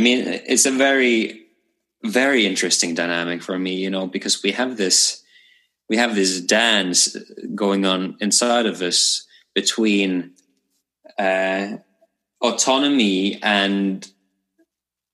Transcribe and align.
I 0.00 0.02
mean, 0.02 0.26
it's 0.26 0.64
a 0.64 0.70
very, 0.70 1.42
very 2.02 2.46
interesting 2.46 2.94
dynamic 2.94 3.42
for 3.42 3.58
me, 3.58 3.74
you 3.74 3.90
know, 3.90 4.06
because 4.06 4.42
we 4.42 4.52
have 4.52 4.78
this, 4.78 5.22
we 5.90 5.98
have 5.98 6.14
this 6.14 6.40
dance 6.40 7.18
going 7.54 7.84
on 7.84 8.16
inside 8.18 8.64
of 8.64 8.80
us 8.80 9.26
between 9.54 10.30
uh, 11.18 11.76
autonomy 12.40 13.42
and 13.42 14.10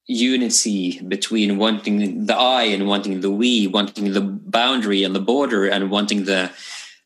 unity 0.06 1.00
between 1.00 1.58
wanting 1.58 2.26
the 2.26 2.36
I 2.36 2.62
and 2.66 2.86
wanting 2.86 3.22
the 3.22 3.30
we, 3.32 3.66
wanting 3.66 4.12
the 4.12 4.20
boundary 4.20 5.02
and 5.02 5.16
the 5.16 5.20
border, 5.20 5.66
and 5.66 5.90
wanting 5.90 6.26
the 6.26 6.52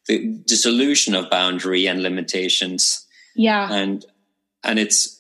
the 0.06 0.38
dissolution 0.44 1.14
of 1.14 1.30
boundary 1.30 1.86
and 1.86 2.02
limitations. 2.02 3.06
Yeah, 3.34 3.72
and 3.72 4.04
and 4.62 4.78
it's 4.78 5.19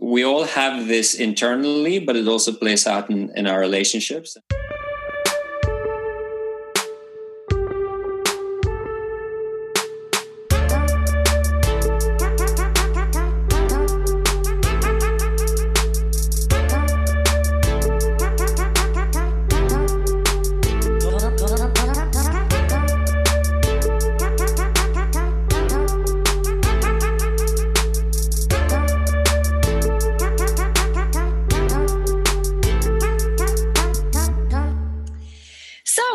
we 0.00 0.24
all 0.24 0.44
have 0.44 0.86
this 0.88 1.14
internally, 1.14 1.98
but 1.98 2.16
it 2.16 2.28
also 2.28 2.52
plays 2.52 2.86
out 2.86 3.10
in, 3.10 3.30
in 3.36 3.46
our 3.46 3.60
relationships. 3.60 4.36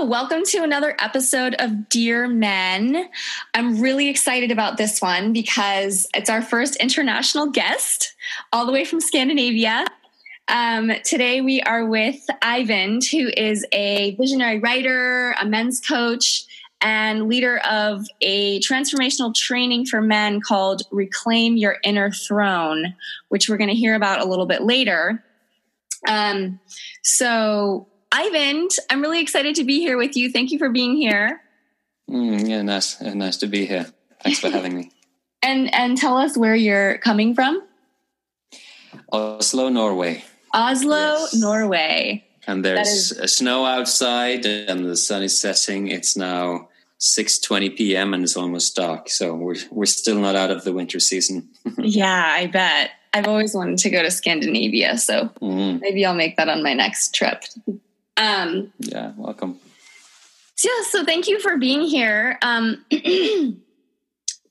Welcome 0.04 0.42
to 0.44 0.64
another 0.64 0.96
episode 0.98 1.54
of 1.60 1.88
Dear 1.88 2.28
Men. 2.28 3.08
I'm 3.54 3.80
really 3.80 4.10
excited 4.10 4.50
about 4.50 4.78
this 4.78 5.00
one 5.00 5.32
because 5.32 6.08
it's 6.16 6.28
our 6.28 6.42
first 6.42 6.76
international 6.78 7.52
guest, 7.52 8.16
all 8.52 8.66
the 8.66 8.72
way 8.72 8.84
from 8.84 9.00
Scandinavia. 9.00 9.86
Um, 10.48 10.92
today 11.06 11.42
we 11.42 11.62
are 11.62 11.86
with 11.86 12.20
Ivan, 12.42 13.00
who 13.12 13.30
is 13.38 13.64
a 13.72 14.16
visionary 14.16 14.58
writer, 14.58 15.36
a 15.40 15.46
men's 15.46 15.80
coach, 15.80 16.46
and 16.82 17.28
leader 17.28 17.60
of 17.60 18.08
a 18.22 18.60
transformational 18.62 19.36
training 19.36 19.86
for 19.86 20.02
men 20.02 20.42
called 20.42 20.82
Reclaim 20.90 21.58
Your 21.58 21.78
Inner 21.84 22.10
Throne, 22.10 22.96
which 23.30 23.48
we're 23.48 23.58
going 23.58 23.70
to 23.70 23.76
hear 23.76 23.94
about 23.94 24.20
a 24.20 24.26
little 24.26 24.48
bit 24.48 24.64
later. 24.64 25.24
Um, 26.08 26.60
so 27.04 27.88
Eyvind, 28.14 28.78
I'm 28.90 29.02
really 29.02 29.22
excited 29.22 29.56
to 29.56 29.64
be 29.64 29.80
here 29.80 29.98
with 29.98 30.17
you. 30.17 30.31
Thank 30.31 30.52
you 30.52 30.59
for 30.59 30.70
being 30.70 30.95
here. 30.95 31.42
Mm, 32.09 32.50
yeah, 32.50 32.62
nice, 32.62 33.00
nice 33.02 33.38
to 33.38 33.48
be 33.48 33.66
here. 33.66 33.88
Thanks 34.22 34.40
for 34.40 34.50
having 34.50 34.76
me. 34.76 34.92
and 35.44 35.73
and 35.73 35.98
tell 35.98 36.18
us 36.18 36.38
where 36.38 36.56
you're 36.56 36.98
coming 36.98 37.34
from. 37.34 37.64
Oslo, 39.14 39.70
Norway. 39.70 40.23
Oslo, 40.53 40.98
yes. 40.98 41.34
Norway. 41.36 42.26
And 42.48 42.66
there's 42.66 43.12
is- 43.12 43.34
snow 43.38 43.66
outside, 43.66 44.46
and 44.46 44.86
the 44.86 44.98
sun 44.98 45.23
is 45.23 45.40
setting. 45.40 45.88
It's 45.88 46.18
now 46.18 46.70
6:20 47.00 47.78
p.m. 47.78 48.14
and 48.14 48.23
it's 48.23 48.36
almost 48.36 48.75
dark, 48.75 49.09
so 49.09 49.34
we're 49.36 49.56
we're 49.72 49.86
still 49.86 50.20
not 50.20 50.36
out 50.36 50.52
of 50.52 50.66
the 50.66 50.73
winter 50.73 51.00
season. 51.00 51.50
yeah, 51.78 52.34
I 52.36 52.48
bet. 52.48 52.92
I've 53.14 53.28
always 53.28 53.53
wanted 53.53 53.78
to 53.80 53.90
go 53.90 54.02
to 54.02 54.12
Scandinavia, 54.12 54.98
so 54.98 55.30
mm. 55.42 55.80
maybe 55.81 56.06
I'll 56.06 56.14
make 56.14 56.38
that 56.38 56.50
on 56.50 56.64
my 56.64 56.73
next 56.73 57.14
trip. 57.14 57.44
Um, 58.17 58.72
yeah, 58.80 59.14
welcome. 59.17 59.59
So, 60.56 60.70
yeah, 60.70 60.84
so 60.90 61.06
thank 61.06 61.28
you 61.28 61.40
for 61.40 61.58
being 61.58 61.81
here. 61.81 62.38
Um, 62.42 62.86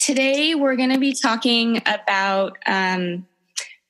today, 0.01 0.55
we're 0.55 0.77
going 0.77 0.93
to 0.93 0.99
be 0.99 1.15
talking 1.15 1.83
about 1.87 2.59
um, 2.67 3.27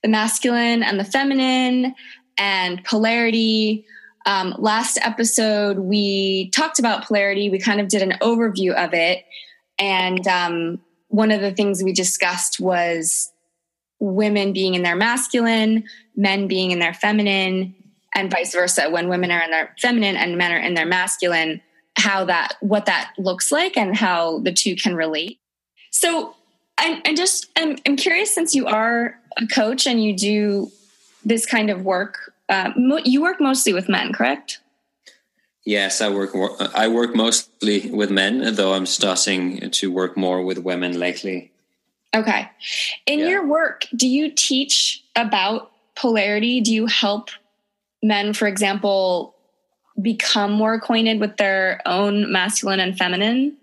the 0.02 0.08
masculine 0.08 0.82
and 0.82 1.00
the 1.00 1.04
feminine 1.04 1.94
and 2.36 2.84
polarity. 2.84 3.86
Um, 4.26 4.54
last 4.58 4.98
episode, 5.02 5.78
we 5.78 6.50
talked 6.50 6.78
about 6.78 7.04
polarity. 7.06 7.48
We 7.48 7.58
kind 7.58 7.80
of 7.80 7.88
did 7.88 8.02
an 8.02 8.18
overview 8.20 8.72
of 8.72 8.92
it. 8.92 9.24
And 9.78 10.26
um, 10.26 10.80
one 11.08 11.30
of 11.30 11.40
the 11.40 11.52
things 11.52 11.82
we 11.82 11.92
discussed 11.92 12.60
was 12.60 13.32
women 13.98 14.52
being 14.52 14.74
in 14.74 14.82
their 14.82 14.96
masculine, 14.96 15.84
men 16.16 16.48
being 16.48 16.70
in 16.70 16.78
their 16.78 16.94
feminine, 16.94 17.74
and 18.14 18.30
vice 18.30 18.52
versa 18.52 18.90
when 18.90 19.08
women 19.08 19.30
are 19.30 19.42
in 19.42 19.50
their 19.50 19.74
feminine 19.80 20.16
and 20.16 20.36
men 20.36 20.52
are 20.52 20.58
in 20.58 20.74
their 20.74 20.86
masculine 20.86 21.60
how 21.96 22.24
that 22.24 22.54
what 22.60 22.86
that 22.86 23.12
looks 23.18 23.52
like 23.52 23.76
and 23.76 23.96
how 23.96 24.38
the 24.40 24.52
two 24.52 24.76
can 24.76 24.94
relate. 24.94 25.38
So 25.90 26.34
i'm, 26.78 27.00
I'm 27.04 27.16
just 27.16 27.46
I'm, 27.56 27.76
I'm 27.86 27.96
curious 27.96 28.34
since 28.34 28.54
you 28.54 28.66
are 28.66 29.18
a 29.36 29.46
coach 29.46 29.86
and 29.86 30.02
you 30.02 30.16
do 30.16 30.70
this 31.24 31.46
kind 31.46 31.70
of 31.70 31.84
work 31.84 32.32
uh, 32.48 32.72
mo- 32.76 33.00
you 33.04 33.22
work 33.22 33.40
mostly 33.40 33.72
with 33.72 33.88
men 33.88 34.12
correct? 34.12 34.60
Yes 35.64 36.00
i 36.00 36.08
work 36.08 36.30
i 36.74 36.88
work 36.88 37.14
mostly 37.14 37.90
with 37.90 38.10
men 38.10 38.54
though 38.54 38.72
i'm 38.74 38.86
starting 38.86 39.70
to 39.70 39.92
work 39.92 40.16
more 40.16 40.42
with 40.42 40.58
women 40.58 40.98
lately. 40.98 41.52
Okay. 42.12 42.50
In 43.06 43.20
yeah. 43.20 43.28
your 43.28 43.46
work 43.46 43.86
do 43.94 44.08
you 44.08 44.30
teach 44.30 45.04
about 45.14 45.70
polarity? 45.94 46.60
Do 46.60 46.74
you 46.74 46.86
help 46.86 47.30
men, 48.02 48.32
for 48.32 48.46
example, 48.46 49.34
become 50.00 50.52
more 50.52 50.74
acquainted 50.74 51.20
with 51.20 51.36
their 51.36 51.80
own 51.86 52.30
masculine 52.32 52.80
and 52.80 52.96
feminine? 52.96 53.56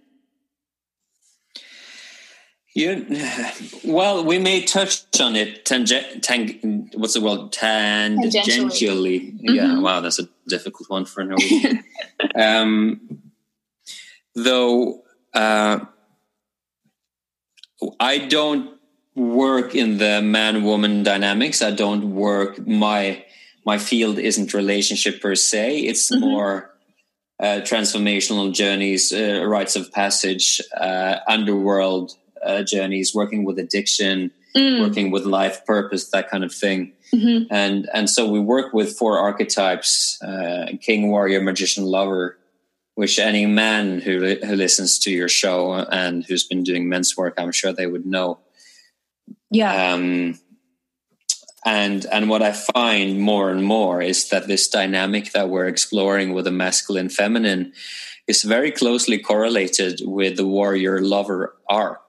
You, 2.73 3.07
well, 3.83 4.23
we 4.23 4.37
may 4.37 4.61
touch 4.61 5.01
on 5.19 5.35
it. 5.35 5.65
Tang, 5.65 6.89
what's 6.93 7.15
the 7.15 7.21
word? 7.21 7.51
Tangentially. 7.51 8.31
Tangentially. 8.31 9.33
Mm-hmm. 9.33 9.55
Yeah. 9.55 9.79
Wow, 9.79 10.01
that's 10.01 10.19
a 10.19 10.29
difficult 10.47 10.87
one 10.87 11.05
for 11.05 11.23
Norwegian. 11.23 11.83
um, 12.35 13.23
though 14.35 15.01
uh, 15.33 15.79
I 17.99 18.19
don't 18.19 18.77
work 19.15 19.73
in 19.73 19.97
the 19.97 20.21
man-woman 20.21 21.01
dynamics. 21.01 21.63
I 21.63 21.71
don't 21.71 22.13
work 22.15 22.65
my 22.67 23.25
my 23.67 23.77
field 23.77 24.17
isn't 24.17 24.53
relationship 24.53 25.21
per 25.21 25.35
se. 25.35 25.79
It's 25.79 26.09
mm-hmm. 26.09 26.21
more 26.21 26.71
uh, 27.37 27.59
transformational 27.71 28.53
journeys, 28.53 29.11
uh, 29.11 29.43
rites 29.45 29.75
of 29.75 29.91
passage, 29.91 30.61
uh, 30.75 31.17
underworld 31.27 32.13
uh, 32.41 32.63
journeys, 32.63 33.13
working 33.13 33.43
with 33.43 33.59
addiction, 33.59 34.31
mm. 34.55 34.79
working 34.79 35.11
with 35.11 35.25
life 35.25 35.65
purpose, 35.65 36.09
that 36.11 36.29
kind 36.29 36.45
of 36.45 36.53
thing. 36.53 36.93
Mm-hmm. 37.13 37.53
And 37.53 37.89
and 37.93 38.09
so 38.09 38.21
we 38.29 38.39
work 38.39 38.73
with 38.73 38.97
four 38.97 39.19
archetypes: 39.19 40.17
uh, 40.23 40.67
king, 40.81 41.09
warrior, 41.09 41.41
magician, 41.41 41.83
lover. 41.83 42.37
Which 42.95 43.19
any 43.19 43.45
man 43.45 43.99
who 43.99 44.35
who 44.47 44.55
listens 44.55 44.97
to 44.99 45.11
your 45.11 45.29
show 45.29 45.73
and 45.73 46.25
who's 46.25 46.47
been 46.47 46.63
doing 46.63 46.89
men's 46.89 47.15
work, 47.15 47.35
I'm 47.37 47.51
sure 47.51 47.71
they 47.71 47.85
would 47.85 48.05
know. 48.05 48.39
Yeah. 49.51 49.93
Um, 49.93 50.39
and 51.67 52.05
and 52.11 52.29
what 52.29 52.41
i 52.41 52.51
find 52.51 53.19
more 53.19 53.51
and 53.51 53.63
more 53.63 54.01
is 54.01 54.29
that 54.29 54.47
this 54.47 54.67
dynamic 54.67 55.31
that 55.33 55.49
we're 55.49 55.67
exploring 55.67 56.33
with 56.33 56.45
the 56.45 56.51
masculine 56.51 57.09
feminine 57.09 57.73
is 58.27 58.43
very 58.43 58.71
closely 58.71 59.17
correlated 59.17 60.01
with 60.03 60.35
the 60.35 60.45
warrior 60.45 61.01
lover 61.01 61.55
arc. 61.69 62.01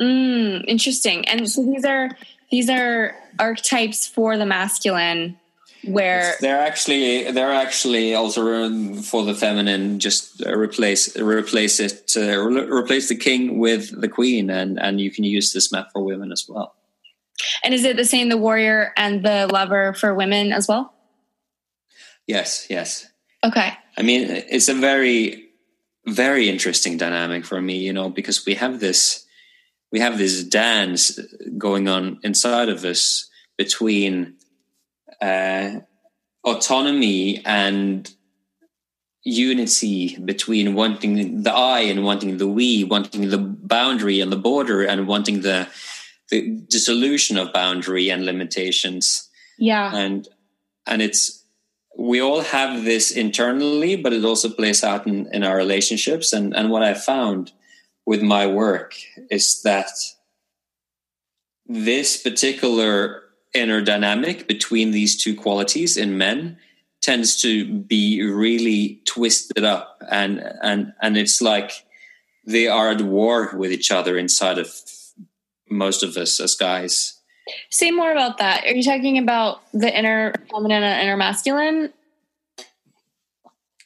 Mm, 0.00 0.64
interesting. 0.68 1.26
And 1.26 1.50
so 1.50 1.64
these 1.64 1.84
are 1.84 2.10
these 2.50 2.68
are 2.68 3.16
archetypes 3.38 4.06
for 4.06 4.36
the 4.36 4.46
masculine 4.46 5.38
where 5.84 6.34
they're 6.40 6.60
actually 6.60 7.30
they're 7.32 7.52
actually 7.52 8.14
also 8.14 9.00
for 9.02 9.24
the 9.24 9.34
feminine 9.34 9.98
just 9.98 10.40
replace 10.46 11.16
replace 11.18 11.80
it 11.80 12.12
uh, 12.16 12.38
replace 12.38 13.08
the 13.08 13.16
king 13.16 13.58
with 13.58 14.00
the 14.00 14.08
queen. 14.08 14.50
And 14.50 14.78
and 14.78 15.00
you 15.00 15.10
can 15.10 15.24
use 15.24 15.52
this 15.52 15.72
map 15.72 15.88
for 15.92 16.04
women 16.04 16.30
as 16.30 16.46
well 16.48 16.74
and 17.64 17.74
is 17.74 17.84
it 17.84 17.96
the 17.96 18.04
same, 18.04 18.28
the 18.28 18.36
warrior 18.36 18.92
and 18.96 19.24
the 19.24 19.46
lover 19.46 19.94
for 19.94 20.14
women 20.14 20.52
as 20.52 20.68
well? 20.68 20.94
Yes, 22.26 22.66
yes. 22.70 23.08
Okay. 23.44 23.72
I 23.96 24.02
mean, 24.02 24.28
it's 24.30 24.68
a 24.68 24.74
very, 24.74 25.50
very 26.06 26.48
interesting 26.48 26.96
dynamic 26.96 27.44
for 27.44 27.60
me, 27.60 27.78
you 27.78 27.92
know, 27.92 28.08
because 28.08 28.46
we 28.46 28.54
have 28.54 28.80
this, 28.80 29.26
we 29.90 30.00
have 30.00 30.18
this 30.18 30.44
dance 30.44 31.18
going 31.58 31.88
on 31.88 32.20
inside 32.22 32.68
of 32.68 32.84
us 32.84 33.28
between 33.58 34.34
uh, 35.20 35.80
autonomy 36.44 37.44
and 37.44 38.12
unity 39.24 40.18
between 40.18 40.74
wanting 40.74 41.42
the 41.42 41.52
I 41.52 41.80
and 41.80 42.04
wanting 42.04 42.38
the 42.38 42.48
we, 42.48 42.84
wanting 42.84 43.30
the 43.30 43.38
boundary 43.38 44.20
and 44.20 44.32
the 44.32 44.36
border 44.36 44.82
and 44.82 45.06
wanting 45.06 45.42
the 45.42 45.68
the 46.32 46.48
dissolution 46.68 47.36
of 47.36 47.52
boundary 47.52 48.08
and 48.10 48.24
limitations. 48.24 49.28
Yeah. 49.58 49.94
And 49.94 50.26
and 50.86 51.02
it's 51.02 51.44
we 51.96 52.22
all 52.22 52.40
have 52.40 52.84
this 52.84 53.10
internally, 53.10 53.96
but 53.96 54.14
it 54.14 54.24
also 54.24 54.48
plays 54.48 54.82
out 54.82 55.06
in, 55.06 55.28
in 55.32 55.44
our 55.44 55.56
relationships. 55.56 56.32
And 56.32 56.56
and 56.56 56.70
what 56.70 56.82
I 56.82 56.94
found 56.94 57.52
with 58.06 58.22
my 58.22 58.46
work 58.46 58.94
is 59.30 59.62
that 59.62 59.90
this 61.66 62.20
particular 62.20 63.22
inner 63.54 63.82
dynamic 63.82 64.48
between 64.48 64.90
these 64.90 65.22
two 65.22 65.36
qualities 65.36 65.98
in 65.98 66.16
men 66.16 66.56
tends 67.02 67.42
to 67.42 67.68
be 67.68 68.22
really 68.22 69.02
twisted 69.04 69.64
up 69.64 70.02
and 70.10 70.40
and 70.62 70.94
and 71.02 71.16
it's 71.18 71.42
like 71.42 71.84
they 72.46 72.68
are 72.68 72.90
at 72.90 73.02
war 73.02 73.50
with 73.54 73.70
each 73.70 73.90
other 73.90 74.16
inside 74.16 74.58
of 74.58 74.68
most 75.72 76.02
of 76.02 76.16
us 76.16 76.40
as 76.40 76.54
guys 76.54 77.20
say 77.70 77.90
more 77.90 78.12
about 78.12 78.38
that 78.38 78.64
are 78.64 78.74
you 78.74 78.82
talking 78.82 79.18
about 79.18 79.62
the 79.72 79.96
inner 79.96 80.32
feminine 80.50 80.82
and 80.82 81.02
inner 81.02 81.16
masculine 81.16 81.92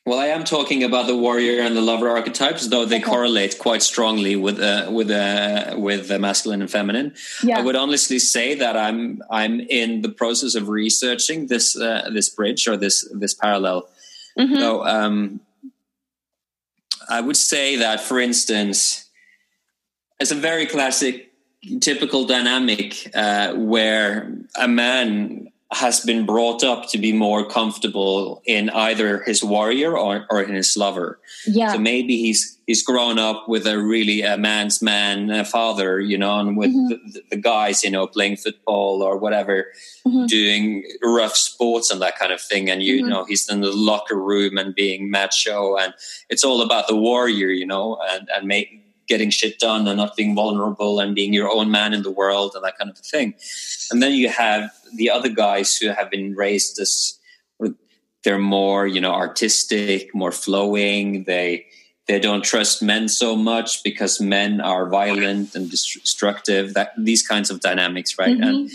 well, 0.07 0.21
I 0.21 0.27
am 0.27 0.45
talking 0.45 0.85
about 0.85 1.09
the 1.09 1.17
warrior 1.17 1.61
and 1.63 1.77
the 1.77 1.81
lover 1.81 2.09
archetypes, 2.09 2.69
though 2.69 2.85
they 2.85 2.99
okay. 2.99 3.07
correlate 3.07 3.59
quite 3.59 3.83
strongly 3.83 4.37
with 4.37 4.61
uh, 4.61 4.89
with 4.89 5.11
uh, 5.11 5.75
with 5.77 6.07
the 6.07 6.21
masculine 6.21 6.63
and 6.63 6.71
feminine. 6.71 7.13
Yeah. 7.43 7.59
I 7.59 7.63
would 7.63 7.75
honestly 7.75 8.21
say 8.21 8.55
that 8.55 8.77
I'm 8.77 9.21
I'm 9.33 9.59
in 9.59 10.03
the 10.03 10.09
process 10.09 10.55
of 10.55 10.69
researching 10.69 11.49
this 11.49 11.77
uh, 11.77 12.09
this 12.15 12.29
bridge 12.29 12.69
or 12.69 12.77
this 12.77 13.05
this 13.13 13.35
parallel. 13.35 13.89
Mm-hmm. 14.39 14.55
So 14.55 14.87
um, 14.87 15.41
I 17.09 17.21
would 17.21 17.37
say 17.37 17.77
that, 17.77 18.01
for 18.01 18.21
instance, 18.21 19.09
it's 20.21 20.31
a 20.31 20.37
very 20.37 20.67
classic, 20.67 21.26
typical 21.81 22.25
dynamic 22.25 23.11
uh, 23.15 23.55
where 23.55 24.33
a 24.57 24.69
man 24.69 25.51
has 25.73 26.01
been 26.01 26.25
brought 26.25 26.63
up 26.63 26.89
to 26.89 26.99
be 26.99 27.13
more 27.13 27.45
comfortable 27.49 28.41
in 28.47 28.71
either 28.71 29.23
his 29.23 29.43
warrior 29.43 29.99
or, 29.99 30.25
or 30.31 30.41
in 30.41 30.55
his 30.55 30.77
lover. 30.77 31.19
Yeah. 31.45 31.73
So 31.73 31.79
maybe 31.79 32.19
he's 32.19 32.57
he's 32.67 32.85
grown 32.85 33.19
up 33.19 33.49
with 33.49 33.67
a 33.67 33.79
really 33.81 34.23
a 34.23 34.37
man's 34.37 34.81
man 34.81 35.31
a 35.31 35.45
father, 35.45 36.01
you 36.01 36.19
know, 36.19 36.39
and 36.39 36.57
with 36.57 36.71
mm-hmm. 36.71 37.11
the, 37.13 37.23
the, 37.31 37.37
guys, 37.37 37.83
you 37.83 37.91
know, 37.91 38.07
playing 38.07 38.37
football 38.37 39.03
or 39.03 39.19
whatever, 39.19 39.67
mm-hmm. 40.07 40.27
doing 40.27 40.85
rough 41.03 41.35
sports 41.35 41.91
and 41.91 42.01
that 42.01 42.17
kind 42.17 42.33
of 42.33 42.41
thing. 42.41 42.71
And 42.71 42.81
you 42.81 43.01
mm-hmm. 43.01 43.09
know, 43.09 43.25
he's 43.25 43.51
in 43.51 43.61
the 43.61 43.73
locker 43.73 44.17
room 44.17 44.59
and 44.59 44.73
being 44.73 45.11
macho, 45.11 45.77
and 45.77 45.95
it's 46.31 46.45
all 46.45 46.63
about 46.63 46.87
the 46.87 46.97
warrior, 46.97 47.49
you 47.49 47.67
know, 47.67 47.99
and 48.09 48.29
and 48.33 48.47
make 48.47 48.86
getting 49.07 49.31
shit 49.31 49.59
done 49.59 49.87
and 49.87 49.97
not 49.97 50.17
being 50.17 50.35
vulnerable 50.35 51.01
and 51.01 51.15
being 51.15 51.33
your 51.33 51.51
own 51.51 51.71
man 51.71 51.95
in 51.95 52.03
the 52.03 52.11
world 52.11 52.53
and 52.55 52.65
that 52.65 52.79
kind 52.79 52.91
of 52.91 52.99
thing. 52.99 53.35
And 53.91 54.03
then 54.03 54.13
you 54.13 54.29
have 54.29 54.71
the 54.95 55.11
other 55.11 55.29
guys 55.29 55.77
who 55.77 55.89
have 55.89 56.11
been 56.11 56.35
raised 56.35 56.79
as 56.81 57.19
they're 58.27 58.39
more, 58.39 58.89
you 58.89 59.01
know, 59.01 59.13
artistic, 59.13 60.13
more 60.13 60.33
flowing. 60.33 61.25
They 61.25 61.67
they 62.09 62.19
don't 62.19 62.45
trust 62.45 62.83
men 62.83 63.09
so 63.09 63.37
much 63.37 63.85
because 63.85 64.21
men 64.21 64.61
are 64.61 64.89
violent 64.89 65.55
and 65.55 65.71
destructive. 65.71 66.75
That 66.75 66.91
these 66.99 67.27
kinds 67.27 67.51
of 67.51 67.61
dynamics, 67.61 68.19
right? 68.19 68.37
Mm-hmm. 68.37 68.43
And 68.43 68.71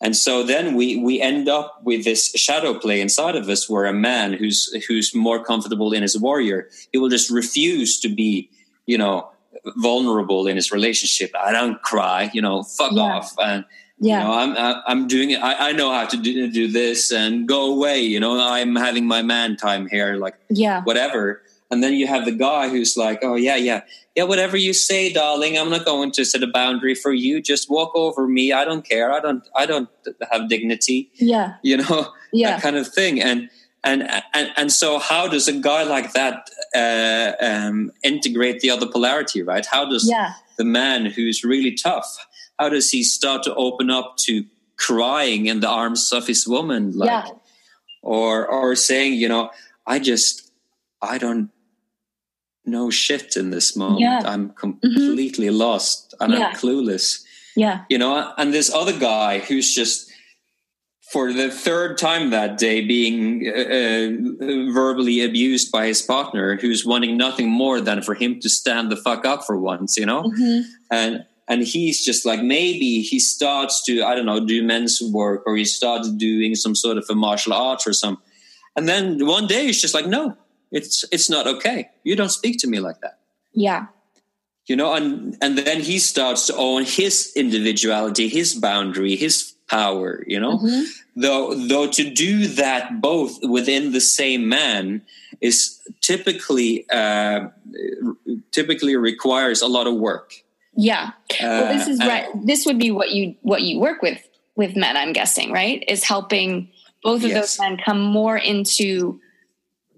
and 0.00 0.16
so 0.16 0.42
then 0.42 0.74
we 0.74 0.96
we 0.96 1.20
end 1.20 1.50
up 1.50 1.80
with 1.84 2.04
this 2.04 2.30
shadow 2.30 2.78
play 2.78 3.02
inside 3.02 3.36
of 3.36 3.48
us, 3.50 3.68
where 3.68 3.84
a 3.84 3.92
man 3.92 4.32
who's 4.32 4.72
who's 4.86 5.14
more 5.14 5.44
comfortable 5.44 5.92
in 5.92 6.00
his 6.00 6.18
warrior, 6.18 6.70
he 6.90 6.98
will 6.98 7.10
just 7.10 7.30
refuse 7.30 8.00
to 8.00 8.08
be, 8.08 8.48
you 8.86 8.96
know, 8.96 9.28
vulnerable 9.76 10.46
in 10.46 10.56
his 10.56 10.72
relationship. 10.72 11.30
I 11.38 11.52
don't 11.52 11.80
cry, 11.82 12.30
you 12.32 12.42
know, 12.42 12.62
fuck 12.62 12.92
yeah. 12.92 13.02
off. 13.02 13.34
And, 13.38 13.64
yeah. 13.98 14.18
you 14.18 14.24
know, 14.24 14.32
I'm, 14.32 14.82
I'm 14.86 15.08
doing 15.08 15.30
it. 15.30 15.42
I, 15.42 15.70
I 15.70 15.72
know 15.72 15.92
how 15.92 16.06
to 16.06 16.16
do, 16.16 16.50
do 16.50 16.68
this 16.68 17.12
and 17.12 17.46
go 17.46 17.72
away. 17.72 18.00
You 18.00 18.20
know, 18.20 18.40
I'm 18.40 18.76
having 18.76 19.06
my 19.06 19.22
man 19.22 19.56
time 19.56 19.88
here, 19.88 20.16
like, 20.16 20.34
yeah, 20.48 20.82
whatever. 20.82 21.42
And 21.70 21.82
then 21.82 21.92
you 21.92 22.06
have 22.06 22.24
the 22.24 22.32
guy 22.32 22.70
who's 22.70 22.96
like, 22.96 23.18
oh, 23.22 23.34
yeah, 23.34 23.56
yeah, 23.56 23.82
yeah, 24.16 24.24
whatever 24.24 24.56
you 24.56 24.72
say, 24.72 25.12
darling, 25.12 25.58
I'm 25.58 25.68
not 25.68 25.84
going 25.84 26.12
to 26.12 26.24
set 26.24 26.42
a 26.42 26.46
boundary 26.46 26.94
for 26.94 27.12
you. 27.12 27.42
Just 27.42 27.68
walk 27.68 27.94
over 27.94 28.26
me. 28.26 28.52
I 28.52 28.64
don't 28.64 28.88
care. 28.88 29.12
I 29.12 29.20
don't, 29.20 29.46
I 29.54 29.66
don't 29.66 29.88
have 30.32 30.48
dignity. 30.48 31.10
Yeah. 31.14 31.56
You 31.62 31.78
know, 31.78 32.12
yeah. 32.32 32.52
that 32.52 32.62
kind 32.62 32.76
of 32.76 32.88
thing. 32.88 33.20
And, 33.20 33.50
and 33.84 34.08
and 34.34 34.50
and 34.56 34.72
so 34.72 34.98
how 34.98 35.28
does 35.28 35.48
a 35.48 35.52
guy 35.52 35.82
like 35.82 36.12
that 36.12 36.50
uh, 36.74 37.32
um, 37.44 37.92
integrate 38.02 38.60
the 38.60 38.70
other 38.70 38.86
polarity 38.86 39.42
right 39.42 39.66
how 39.66 39.84
does 39.88 40.08
yeah. 40.08 40.34
the 40.56 40.64
man 40.64 41.06
who's 41.06 41.44
really 41.44 41.72
tough 41.72 42.26
how 42.58 42.68
does 42.68 42.90
he 42.90 43.02
start 43.02 43.42
to 43.44 43.54
open 43.54 43.90
up 43.90 44.16
to 44.16 44.44
crying 44.76 45.46
in 45.46 45.60
the 45.60 45.68
arms 45.68 46.12
of 46.12 46.26
his 46.26 46.46
woman 46.46 46.92
like 46.92 47.08
yeah. 47.08 47.30
or 48.02 48.46
or 48.46 48.74
saying 48.74 49.14
you 49.14 49.28
know 49.28 49.50
i 49.86 49.98
just 49.98 50.50
i 51.02 51.18
don't 51.18 51.50
know 52.64 52.90
shit 52.90 53.36
in 53.36 53.50
this 53.50 53.76
moment 53.76 54.00
yeah. 54.00 54.20
i'm 54.24 54.50
mm-hmm. 54.50 54.56
completely 54.58 55.46
mm-hmm. 55.46 55.56
lost 55.56 56.14
and 56.20 56.34
i'm 56.34 56.54
clueless 56.54 57.24
yeah 57.56 57.84
you 57.88 57.98
know 57.98 58.32
and 58.36 58.52
this 58.52 58.72
other 58.72 58.96
guy 58.98 59.38
who's 59.38 59.74
just 59.74 60.07
for 61.12 61.32
the 61.32 61.50
third 61.50 61.96
time 61.96 62.30
that 62.30 62.58
day 62.58 62.84
being 62.84 63.46
uh, 63.48 63.60
uh, 63.60 64.72
verbally 64.72 65.22
abused 65.22 65.72
by 65.72 65.86
his 65.86 66.02
partner 66.02 66.56
who's 66.56 66.84
wanting 66.84 67.16
nothing 67.16 67.48
more 67.48 67.80
than 67.80 68.02
for 68.02 68.14
him 68.14 68.40
to 68.40 68.48
stand 68.48 68.90
the 68.90 68.96
fuck 68.96 69.24
up 69.24 69.44
for 69.44 69.58
once 69.58 69.96
you 69.96 70.06
know? 70.06 70.22
Mm-hmm. 70.24 70.60
and 70.90 71.24
and 71.50 71.62
he's 71.62 72.04
just 72.04 72.26
like 72.26 72.42
maybe 72.42 73.00
he 73.00 73.18
starts 73.18 73.82
to 73.84 74.02
i 74.02 74.14
don't 74.14 74.26
know 74.26 74.44
do 74.44 74.62
men's 74.62 75.00
work 75.00 75.42
or 75.46 75.56
he 75.56 75.64
starts 75.64 76.10
doing 76.12 76.54
some 76.54 76.74
sort 76.74 76.98
of 76.98 77.06
a 77.08 77.14
martial 77.14 77.52
arts 77.52 77.86
or 77.86 77.92
some 77.92 78.18
and 78.76 78.88
then 78.88 79.26
one 79.26 79.46
day 79.46 79.66
he's 79.66 79.80
just 79.80 79.94
like 79.94 80.06
no 80.06 80.36
it's 80.70 81.04
it's 81.10 81.30
not 81.30 81.46
okay. 81.46 81.90
You 82.04 82.16
don't 82.16 82.30
speak 82.30 82.58
to 82.60 82.66
me 82.66 82.80
like 82.80 83.00
that. 83.00 83.18
Yeah. 83.52 83.86
You 84.66 84.76
know 84.76 84.92
and 84.92 85.36
and 85.40 85.56
then 85.56 85.80
he 85.80 85.98
starts 85.98 86.46
to 86.48 86.56
own 86.56 86.84
his 86.84 87.32
individuality 87.34 88.28
his 88.28 88.54
boundary 88.54 89.16
his 89.16 89.54
power 89.68 90.24
you 90.26 90.40
know? 90.40 90.58
Mm-hmm. 90.58 90.82
though 91.20 91.54
though 91.54 91.88
to 91.88 92.10
do 92.10 92.46
that 92.48 93.00
both 93.00 93.38
within 93.42 93.92
the 93.92 94.00
same 94.00 94.48
man 94.48 95.02
is 95.40 95.80
typically 96.00 96.88
uh, 96.90 97.48
typically 98.50 98.96
requires 98.96 99.62
a 99.62 99.66
lot 99.66 99.86
of 99.86 99.94
work. 99.94 100.34
Yeah. 100.74 101.10
Well 101.40 101.72
this 101.72 101.88
is 101.88 102.00
uh, 102.00 102.06
right. 102.06 102.28
This 102.44 102.66
would 102.66 102.78
be 102.78 102.90
what 102.90 103.10
you 103.10 103.36
what 103.42 103.62
you 103.62 103.80
work 103.80 104.02
with 104.02 104.26
with 104.56 104.76
men 104.76 104.96
i'm 104.96 105.12
guessing 105.12 105.52
right? 105.52 105.84
Is 105.88 106.04
helping 106.04 106.70
both 107.02 107.22
of 107.22 107.30
yes. 107.30 107.56
those 107.56 107.60
men 107.60 107.78
come 107.84 108.00
more 108.00 108.36
into 108.36 109.20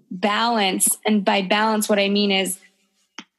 balance. 0.09 0.97
And 1.05 1.25
by 1.25 1.41
balance 1.41 1.89
what 1.89 1.99
i 1.99 2.09
mean 2.09 2.31
is 2.31 2.59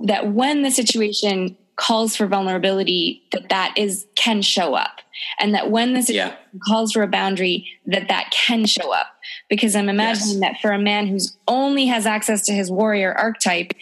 that 0.00 0.32
when 0.32 0.62
the 0.62 0.70
situation 0.70 1.56
calls 1.82 2.14
for 2.14 2.26
vulnerability 2.26 3.22
that 3.32 3.48
that 3.48 3.74
is 3.76 4.06
can 4.14 4.40
show 4.40 4.74
up. 4.74 5.00
And 5.40 5.54
that 5.54 5.70
when 5.70 5.94
this 5.94 6.08
yeah. 6.08 6.34
calls 6.66 6.92
for 6.92 7.02
a 7.02 7.08
boundary 7.08 7.68
that 7.86 8.08
that 8.08 8.30
can 8.30 8.66
show 8.66 8.92
up. 8.92 9.06
Because 9.48 9.76
i'm 9.76 9.88
imagining 9.88 10.40
yes. 10.40 10.52
that 10.52 10.60
for 10.60 10.72
a 10.72 10.78
man 10.78 11.06
who's 11.06 11.36
only 11.46 11.86
has 11.86 12.06
access 12.06 12.44
to 12.46 12.52
his 12.52 12.70
warrior 12.70 13.12
archetype 13.12 13.72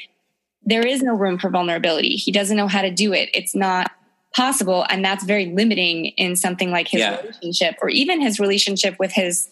there 0.65 0.87
is 0.87 1.03
no 1.03 1.15
room 1.15 1.39
for 1.39 1.51
vulnerability. 1.51 2.17
He 2.17 2.31
doesn't 2.31 2.57
know 2.57 2.69
how 2.69 2.83
to 2.83 2.91
do 2.91 3.13
it. 3.13 3.31
It's 3.35 3.55
not 3.55 3.91
possible. 4.37 4.85
And 4.89 5.05
that's 5.05 5.25
very 5.25 5.47
limiting 5.47 6.07
in 6.17 6.37
something 6.37 6.71
like 6.71 6.87
his 6.89 7.01
yeah. 7.01 7.21
relationship 7.21 7.77
or 7.83 7.89
even 7.89 8.21
his 8.21 8.39
relationship 8.39 8.99
with 8.99 9.11
his 9.11 9.49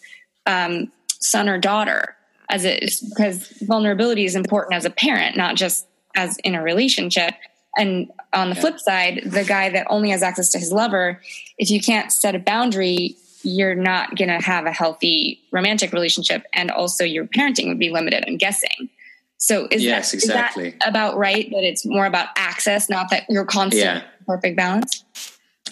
um, 0.47 0.93
son 1.21 1.49
or 1.49 1.59
daughter. 1.59 2.15
As 2.51 2.65
it 2.65 2.83
is 2.83 3.01
because 3.01 3.49
vulnerability 3.63 4.25
is 4.25 4.35
important 4.35 4.75
as 4.75 4.87
a 4.87 4.91
parent 4.91 5.37
not 5.37 5.55
just 5.55 5.87
as 6.15 6.39
in 6.45 6.55
a 6.55 6.63
relationship 6.63 7.35
and 7.79 8.11
on 8.33 8.51
the 8.51 8.57
yeah. 8.57 8.61
flip 8.61 8.81
side, 8.81 9.23
the 9.25 9.45
guy 9.45 9.71
that 9.71 9.87
only 9.89 10.11
has 10.11 10.23
access 10.23 10.51
to 10.51 10.59
his 10.59 10.73
lover, 10.73 11.23
if 11.57 11.71
you 11.71 11.81
can't 11.81 12.13
set 12.13 12.35
a 12.35 12.39
boundary, 12.39 13.17
you're 13.43 13.75
not 13.75 14.17
going 14.17 14.29
to 14.29 14.45
have 14.45 14.67
a 14.67 14.73
healthy 14.73 15.41
romantic 15.53 15.93
relationship. 15.93 16.45
And 16.53 16.71
also 16.71 17.05
your 17.05 17.25
parenting 17.25 17.69
would 17.69 17.79
be 17.79 17.91
limited, 17.91 18.25
I'm 18.27 18.37
guessing. 18.37 18.91
So 19.39 19.69
is, 19.71 19.83
yes, 19.83 20.11
that, 20.11 20.17
exactly. 20.17 20.69
Is 20.69 20.75
that 20.81 20.89
about 20.89 21.17
right? 21.17 21.49
That 21.51 21.63
it's 21.63 21.87
more 21.87 22.07
about 22.07 22.29
access, 22.37 22.91
not 22.91 23.11
that 23.11 23.25
you're 23.29 23.45
constant 23.45 23.83
yeah. 23.83 24.03
perfect 24.27 24.57
balance? 24.57 25.05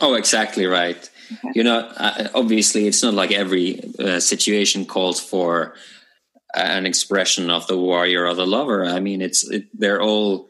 Oh, 0.01 0.15
exactly 0.15 0.67
right. 0.67 1.11
Okay. 1.33 1.53
You 1.57 1.65
know, 1.65 1.81
uh, 1.97 2.29
obviously, 2.35 2.87
it's 2.87 3.03
not 3.03 3.15
like 3.15 3.33
every 3.33 3.81
uh, 3.99 4.21
situation 4.21 4.87
calls 4.87 5.19
for 5.19 5.75
an 6.55 6.87
expression 6.87 7.51
of 7.51 7.67
the 7.67 7.77
warrior 7.77 8.27
or 8.27 8.35
the 8.35 8.47
lover. 8.47 8.85
I 8.85 9.01
mean, 9.01 9.21
it's 9.21 9.49
it, 9.51 9.67
they're 9.75 10.01
all 10.01 10.49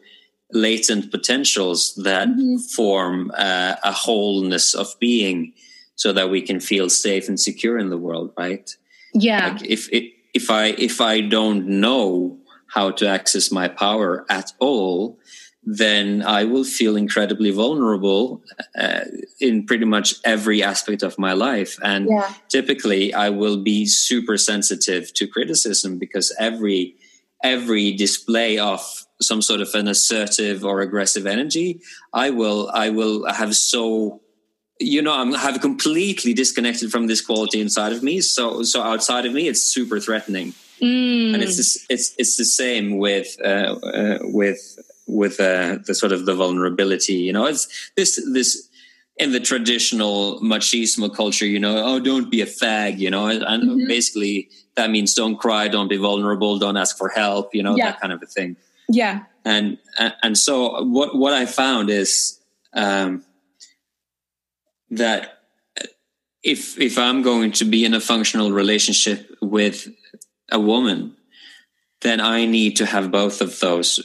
latent 0.51 1.11
potentials 1.11 1.93
that 1.95 2.27
mm-hmm. 2.27 2.57
form 2.57 3.31
uh, 3.37 3.75
a 3.83 3.91
wholeness 3.91 4.73
of 4.73 4.87
being 4.99 5.53
so 5.95 6.13
that 6.13 6.29
we 6.29 6.41
can 6.41 6.59
feel 6.59 6.89
safe 6.89 7.27
and 7.27 7.39
secure 7.39 7.77
in 7.77 7.89
the 7.89 7.97
world 7.97 8.31
right 8.37 8.77
yeah 9.13 9.49
like 9.49 9.65
if 9.65 9.89
if 10.33 10.49
i 10.49 10.67
if 10.77 11.01
i 11.01 11.19
don't 11.19 11.67
know 11.67 12.37
how 12.67 12.91
to 12.91 13.07
access 13.07 13.51
my 13.51 13.67
power 13.67 14.25
at 14.29 14.51
all 14.59 15.17
then 15.69 16.23
I 16.23 16.45
will 16.45 16.63
feel 16.63 16.95
incredibly 16.95 17.51
vulnerable 17.51 18.41
uh, 18.79 19.01
in 19.41 19.65
pretty 19.65 19.83
much 19.83 20.15
every 20.23 20.63
aspect 20.63 21.03
of 21.03 21.19
my 21.19 21.33
life. 21.33 21.77
And 21.83 22.07
Yeah. 22.09 22.33
typically, 22.47 23.13
I 23.13 23.29
will 23.29 23.57
be 23.57 23.85
super 23.85 24.37
sensitive 24.37 25.13
to 25.15 25.27
criticism 25.27 25.99
because 25.99 26.33
every 26.39 26.95
every 27.43 27.91
display 27.91 28.57
of 28.57 28.81
some 29.21 29.41
sort 29.41 29.61
of 29.61 29.73
an 29.73 29.87
assertive 29.87 30.63
or 30.63 30.81
aggressive 30.81 31.25
energy, 31.25 31.81
I 32.13 32.29
will 32.29 32.69
I 32.73 32.89
will 32.89 33.25
have 33.31 33.55
so 33.55 34.21
you 34.79 35.01
know 35.01 35.13
I'm 35.13 35.33
have 35.33 35.59
completely 35.61 36.33
disconnected 36.33 36.91
from 36.91 37.07
this 37.07 37.21
quality 37.21 37.59
inside 37.61 37.93
of 37.93 38.03
me. 38.03 38.21
So 38.21 38.63
so 38.63 38.81
outside 38.81 39.25
of 39.25 39.33
me, 39.33 39.47
it's 39.47 39.61
super 39.61 39.99
threatening 39.99 40.53
Mm. 40.79 41.33
and 41.33 41.41
it's 41.41 41.57
this, 41.57 41.85
it's 41.89 42.13
it's 42.19 42.37
the 42.37 42.45
same 42.45 42.99
with 42.99 43.35
uh, 43.43 43.73
uh, 43.81 44.19
with 44.21 44.77
with 45.07 45.39
uh, 45.39 45.79
the 45.87 45.95
sort 45.95 46.11
of 46.11 46.27
the 46.27 46.35
vulnerability. 46.35 47.15
You 47.15 47.33
know, 47.33 47.45
it's 47.47 47.67
this 47.97 48.23
this 48.31 48.69
in 49.17 49.31
the 49.31 49.39
traditional 49.39 50.39
machismo 50.41 51.11
culture. 51.11 51.47
You 51.47 51.57
know, 51.57 51.83
oh, 51.83 51.99
don't 51.99 52.29
be 52.29 52.41
a 52.41 52.45
fag. 52.45 52.99
You 52.99 53.09
know, 53.09 53.25
and 53.25 53.63
Mhm. 53.63 53.87
basically 53.87 54.49
that 54.75 54.91
means 54.91 55.15
don't 55.15 55.37
cry, 55.37 55.67
don't 55.67 55.87
be 55.87 55.97
vulnerable, 55.97 56.59
don't 56.59 56.77
ask 56.77 56.95
for 56.95 57.09
help. 57.09 57.55
You 57.55 57.63
know, 57.63 57.75
Yeah. 57.75 57.85
that 57.89 57.99
kind 57.99 58.13
of 58.13 58.21
a 58.21 58.27
thing. 58.27 58.55
Yeah. 58.89 59.23
And 59.45 59.77
and- 60.23 60.37
so 60.37 60.83
what 60.83 61.15
what 61.15 61.33
I 61.33 61.45
found 61.45 61.89
is 61.89 62.39
um, 62.73 63.23
that 64.91 65.39
if 66.43 66.79
if 66.79 66.97
I'm 66.97 67.21
going 67.21 67.51
to 67.53 67.65
be 67.65 67.85
in 67.85 67.93
a 67.93 67.99
functional 67.99 68.51
relationship 68.51 69.29
with 69.41 69.87
a 70.51 70.59
woman, 70.59 71.15
then 72.01 72.19
I 72.19 72.45
need 72.45 72.77
to 72.77 72.85
have 72.85 73.11
both 73.11 73.41
of 73.41 73.59
those 73.59 73.99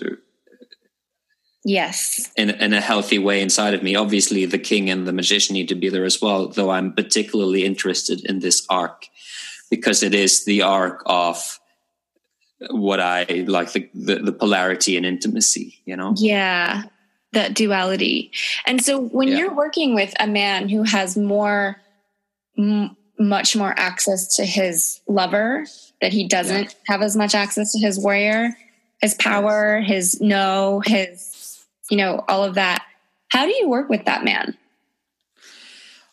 Yes. 1.64 2.28
in, 2.36 2.50
in 2.50 2.72
a 2.72 2.80
healthy 2.80 3.18
way 3.20 3.40
inside 3.40 3.74
of 3.74 3.82
me. 3.84 3.94
Obviously, 3.94 4.46
the 4.46 4.58
king 4.58 4.90
and 4.90 5.06
the 5.06 5.12
magician 5.12 5.54
need 5.54 5.68
to 5.68 5.76
be 5.76 5.88
there 5.88 6.04
as 6.04 6.20
well, 6.20 6.48
though 6.48 6.70
I'm 6.70 6.92
particularly 6.92 7.64
interested 7.64 8.24
in 8.24 8.40
this 8.40 8.66
arc 8.68 9.06
because 9.70 10.02
it 10.02 10.12
is 10.14 10.44
the 10.44 10.62
arc 10.62 11.02
of 11.06 11.60
what 12.70 13.00
I 13.00 13.24
like 13.46 13.72
the, 13.72 13.88
the, 13.94 14.16
the 14.16 14.32
polarity 14.32 14.96
and 14.96 15.06
intimacy, 15.06 15.80
you 15.84 15.96
know? 15.96 16.14
Yeah, 16.16 16.84
that 17.32 17.54
duality. 17.54 18.30
And 18.66 18.82
so 18.82 19.00
when 19.00 19.28
Yeah. 19.28 19.38
you're 19.38 19.54
working 19.54 19.94
with 19.94 20.14
a 20.20 20.26
man 20.26 20.68
who 20.68 20.82
has 20.82 21.16
more, 21.16 21.76
m- 22.58 22.96
much 23.18 23.54
more 23.56 23.74
access 23.76 24.36
to 24.36 24.44
his 24.44 25.00
lover, 25.06 25.66
that 26.00 26.12
he 26.12 26.26
doesn't 26.26 26.74
have 26.88 27.02
as 27.02 27.16
much 27.16 27.34
access 27.34 27.72
to 27.72 27.78
his 27.78 27.98
warrior, 27.98 28.56
his 29.00 29.14
power, 29.14 29.80
his 29.80 30.20
no, 30.20 30.82
his, 30.84 31.64
you 31.90 31.96
know, 31.96 32.24
all 32.28 32.44
of 32.44 32.54
that. 32.54 32.84
How 33.28 33.46
do 33.46 33.54
you 33.54 33.68
work 33.68 33.88
with 33.88 34.04
that 34.06 34.24
man? 34.24 34.56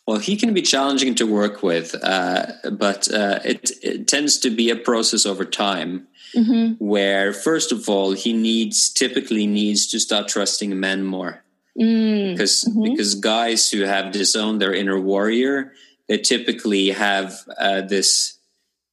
Well, 0.06 0.18
he 0.18 0.36
can 0.36 0.54
be 0.54 0.62
challenging 0.62 1.14
to 1.16 1.26
work 1.26 1.62
with, 1.62 1.94
uh, 2.02 2.46
but 2.72 3.12
uh, 3.12 3.40
it, 3.44 3.70
it 3.82 4.08
tends 4.08 4.38
to 4.38 4.50
be 4.50 4.70
a 4.70 4.76
process 4.76 5.24
over 5.24 5.44
time. 5.44 6.08
Mm-hmm. 6.36 6.74
where 6.84 7.32
first 7.32 7.72
of 7.72 7.88
all 7.88 8.12
he 8.12 8.32
needs 8.32 8.88
typically 8.92 9.46
needs 9.46 9.86
to 9.88 9.98
start 9.98 10.28
trusting 10.28 10.78
men 10.78 11.04
more 11.04 11.42
Mm. 11.78 12.32
because 12.32 12.64
because 12.82 13.14
guys 13.14 13.70
who 13.70 13.82
have 13.82 14.10
disowned 14.12 14.60
their 14.60 14.74
inner 14.74 14.98
warrior 15.00 15.72
they 16.08 16.18
typically 16.18 16.90
have 16.90 17.32
uh, 17.58 17.80
this 17.82 18.38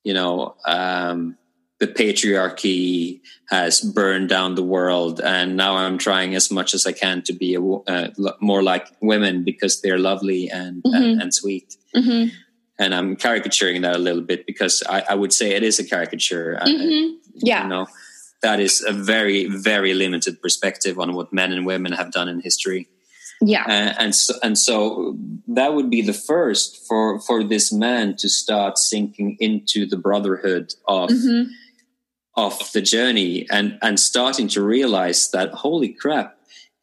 you 0.03 0.13
know 0.13 0.55
um, 0.65 1.37
the 1.79 1.87
patriarchy 1.87 3.21
has 3.49 3.81
burned 3.81 4.29
down 4.29 4.55
the 4.55 4.63
world 4.63 5.19
and 5.21 5.57
now 5.57 5.75
i'm 5.75 5.97
trying 5.97 6.35
as 6.35 6.51
much 6.51 6.73
as 6.73 6.85
i 6.85 6.91
can 6.91 7.21
to 7.23 7.33
be 7.33 7.55
a, 7.55 7.61
uh, 7.61 8.09
more 8.41 8.61
like 8.63 8.87
women 9.01 9.43
because 9.43 9.81
they're 9.81 9.99
lovely 9.99 10.49
and, 10.49 10.81
and, 10.85 11.21
and 11.21 11.33
sweet 11.33 11.75
Mm-hmm. 11.95 12.29
and 12.79 12.93
i'm 12.93 13.15
caricaturing 13.15 13.81
that 13.81 13.95
a 13.95 13.99
little 13.99 14.21
bit 14.21 14.45
because 14.45 14.83
i, 14.87 15.01
I 15.09 15.15
would 15.15 15.33
say 15.33 15.51
it 15.55 15.63
is 15.63 15.79
a 15.79 15.83
caricature 15.83 16.57
Mm-hmm. 16.61 17.15
Yeah. 17.39 17.63
you 17.63 17.69
know 17.69 17.87
that 18.41 18.59
is 18.59 18.83
a 18.87 18.93
very 18.93 19.45
very 19.45 19.93
limited 19.93 20.41
perspective 20.41 20.99
on 20.99 21.13
what 21.13 21.33
men 21.33 21.51
and 21.51 21.65
women 21.65 21.91
have 21.93 22.11
done 22.11 22.27
in 22.29 22.39
history 22.41 22.87
Yeah. 23.41 23.65
uh, 23.65 23.93
and 24.03 24.13
so, 24.15 24.33
and 24.43 24.57
so 24.57 25.15
that 25.47 25.73
would 25.75 25.89
be 25.89 26.01
the 26.01 26.13
first 26.13 26.85
for 26.87 27.19
for 27.19 27.43
this 27.43 27.71
man 27.71 28.15
to 28.17 28.27
start 28.29 28.77
sinking 28.77 29.37
into 29.39 29.85
the 29.87 29.97
brotherhood 29.97 30.73
of 30.87 31.09
Mm-hmm. 31.09 31.43
of 32.35 32.53
the 32.73 32.81
journey 32.81 33.45
and 33.49 33.77
and 33.81 33.99
starting 33.99 34.47
to 34.49 34.61
realize 34.61 35.31
that 35.31 35.49
holy 35.65 35.89
crap 35.89 36.33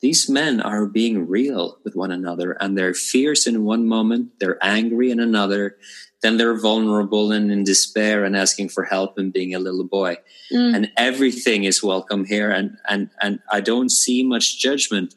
these 0.00 0.28
men 0.28 0.60
are 0.60 0.84
being 0.86 1.26
real 1.28 1.78
with 1.84 1.94
one 1.96 2.10
another 2.12 2.52
and 2.60 2.76
they're 2.76 2.94
fierce 2.94 3.46
in 3.46 3.64
one 3.64 3.86
moment 3.86 4.22
they're 4.40 4.58
angry 4.62 5.10
in 5.10 5.20
another 5.20 5.76
then 6.24 6.38
they're 6.38 6.58
vulnerable 6.58 7.30
and 7.36 7.52
in 7.52 7.62
despair 7.64 8.24
and 8.24 8.34
asking 8.34 8.70
for 8.70 8.82
help 8.84 9.18
and 9.18 9.32
being 9.32 9.54
a 9.54 9.58
little 9.68 9.84
boy 10.00 10.16
Mm. 10.52 10.74
and 10.76 10.84
everything 10.96 11.64
is 11.64 11.82
welcome 11.82 12.24
here 12.34 12.50
and 12.58 12.68
and 12.92 13.08
and 13.24 13.38
i 13.56 13.60
don't 13.70 13.90
see 14.02 14.22
much 14.34 14.46
judgment 14.66 15.14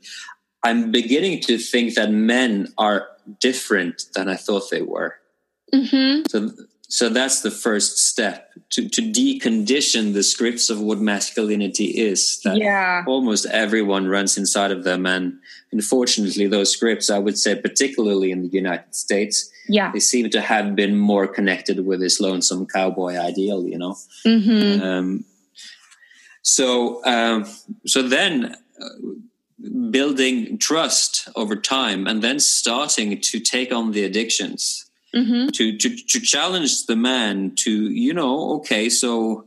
i'm 0.67 0.89
beginning 0.91 1.41
to 1.47 1.57
think 1.57 1.95
that 1.95 2.11
men 2.11 2.51
are 2.77 2.99
different 3.47 4.03
than 4.15 4.29
i 4.29 4.37
thought 4.45 4.69
they 4.71 4.81
were 4.95 5.11
Mm-hmm. 5.73 6.23
so 6.31 6.37
so 6.89 7.09
that's 7.09 7.41
the 7.41 7.51
first 7.51 7.97
step 7.97 8.51
to 8.69 8.87
to 8.89 9.01
decondition 9.01 10.13
the 10.13 10.23
scripts 10.23 10.69
of 10.69 10.79
what 10.79 10.99
masculinity 10.99 11.85
is 12.09 12.39
that 12.43 12.57
Yeah. 12.57 13.03
almost 13.07 13.45
everyone 13.45 14.07
runs 14.07 14.37
inside 14.37 14.71
of 14.71 14.83
them 14.83 15.05
and 15.05 15.33
unfortunately 15.71 16.47
those 16.47 16.71
scripts 16.71 17.09
i 17.09 17.19
would 17.19 17.37
say 17.37 17.55
particularly 17.55 18.31
in 18.31 18.41
the 18.41 18.49
united 18.63 18.93
states 18.95 19.49
Yeah. 19.69 19.91
they 19.91 19.99
seem 19.99 20.29
to 20.29 20.41
have 20.41 20.75
been 20.75 20.95
more 20.95 21.27
connected 21.27 21.77
with 21.85 21.99
this 21.99 22.19
lonesome 22.19 22.65
cowboy 22.67 23.13
ideal 23.17 23.59
you 23.67 23.77
know 23.77 23.95
Mm-hmm. 24.25 24.81
um, 24.81 25.25
so 26.41 27.03
um, 27.05 27.45
so 27.85 28.01
then 28.01 28.55
uh, 28.81 28.89
building 29.91 30.57
trust 30.57 31.27
over 31.35 31.55
time 31.55 32.07
and 32.07 32.21
then 32.21 32.39
starting 32.39 33.19
to 33.19 33.39
take 33.39 33.71
on 33.73 33.91
the 33.91 34.03
addictions 34.03 34.86
Mm-hmm. 35.15 35.47
to, 35.53 35.77
to 35.77 35.89
to 35.95 36.19
challenge 36.19 36.85
the 36.85 36.95
man 36.97 37.53
to 37.63 37.71
you 37.71 38.13
know 38.13 38.55
okay 38.57 38.89
so 38.89 39.45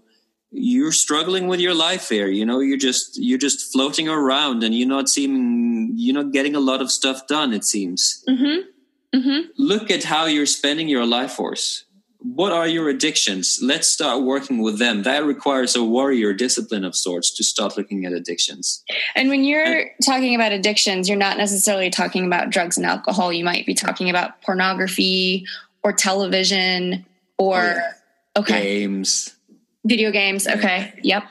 you're 0.51 0.91
struggling 0.91 1.49
with 1.49 1.61
your 1.61 1.75
life 1.75 2.09
here 2.09 2.29
you 2.29 2.47
know 2.47 2.61
you're 2.61 2.79
just 2.79 3.19
you're 3.21 3.39
just 3.39 3.71
floating 3.71 4.09
around 4.09 4.65
and 4.65 4.75
you're 4.75 4.89
not 4.89 5.09
seeming 5.11 5.93
you're 5.97 6.15
not 6.15 6.33
getting 6.33 6.57
a 6.57 6.61
lot 6.61 6.81
of 6.81 6.91
stuff 6.91 7.27
done 7.27 7.53
it 7.53 7.65
seems 7.65 8.25
Mm-hmm. 8.27 9.19
Mm-hmm. 9.19 9.41
look 9.59 9.91
at 9.91 10.05
how 10.05 10.25
you're 10.25 10.47
spending 10.47 10.89
your 10.89 11.05
life 11.05 11.33
force 11.33 11.85
what 12.23 12.53
are 12.53 12.69
your 12.69 12.89
addictions 12.91 13.59
let's 13.63 13.89
start 13.89 14.23
working 14.23 14.59
with 14.61 14.79
them 14.79 15.03
that 15.05 15.25
requires 15.25 15.75
a 15.75 15.83
warrior 15.83 16.33
discipline 16.35 16.85
of 16.85 16.95
sorts 16.95 17.31
to 17.35 17.43
start 17.43 17.77
looking 17.79 18.05
at 18.05 18.13
addictions 18.13 18.85
And 19.17 19.29
when 19.31 19.43
you're 19.45 19.91
talking 20.05 20.35
about 20.35 20.53
addictions, 20.53 21.09
you're 21.09 21.19
not 21.19 21.37
necessarily 21.39 21.91
talking 21.91 22.27
about 22.27 22.51
drugs 22.51 22.77
and 22.77 22.87
alcohol. 22.87 23.33
You 23.33 23.45
might 23.45 23.65
be 23.67 23.75
talking 23.75 24.11
about 24.11 24.41
pornography 24.43 25.47
or 25.83 25.93
television 25.93 27.07
or 27.39 27.57
Oh, 27.57 27.75
yeah. 27.75 27.93
okay, 28.41 28.61
games 28.81 29.35
video 29.87 30.11
games. 30.11 30.47
Okay. 30.47 30.93
Yep. 31.03 31.23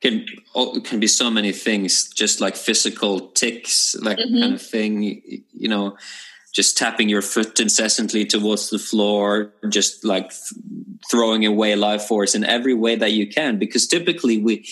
can 0.00 0.24
oh, 0.54 0.80
can 0.80 1.00
be 1.00 1.08
so 1.08 1.28
many 1.30 1.50
things 1.52 2.08
just 2.14 2.40
like 2.40 2.54
physical 2.54 3.28
ticks 3.34 3.96
that 4.04 4.18
Mhm. 4.18 4.40
kind 4.40 4.54
of 4.54 4.62
thing 4.62 4.92
you 5.52 5.68
know 5.68 5.96
just 6.56 6.78
tapping 6.78 7.08
your 7.10 7.22
foot 7.22 7.60
incessantly 7.60 8.24
towards 8.24 8.70
the 8.70 8.78
floor 8.78 9.52
just 9.68 10.04
like 10.04 10.30
th- 10.30 10.54
throwing 11.10 11.44
away 11.44 11.76
life 11.76 12.04
force 12.04 12.34
in 12.34 12.42
every 12.44 12.72
way 12.74 12.96
that 12.96 13.12
you 13.12 13.26
can 13.28 13.58
because 13.58 13.86
typically 13.86 14.38
we 14.38 14.64